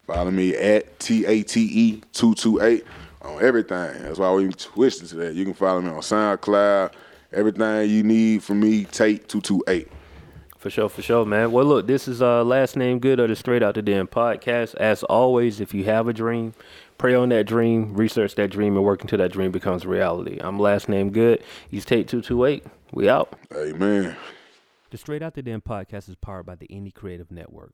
[0.08, 2.86] Follow me at T A T E two two eight
[3.22, 4.04] on everything.
[4.04, 5.36] That's why we twisted to that.
[5.36, 6.91] You can follow me on SoundCloud.
[7.34, 9.89] Everything you need from me, Tate two two eight.
[10.58, 11.52] For sure, for sure, man.
[11.52, 14.76] Well, look, this is uh, Last Name Good or the Straight Out the Den podcast.
[14.76, 16.54] As always, if you have a dream,
[17.02, 20.38] pray on that dream, research that dream, and work until that dream becomes reality.
[20.39, 21.41] I'm Last Name Good.
[21.68, 22.64] He's Tate 228.
[22.93, 23.34] We out.
[23.52, 24.16] Amen.
[24.91, 27.74] The Straight Out the Den podcast is powered by the Indie Creative Network.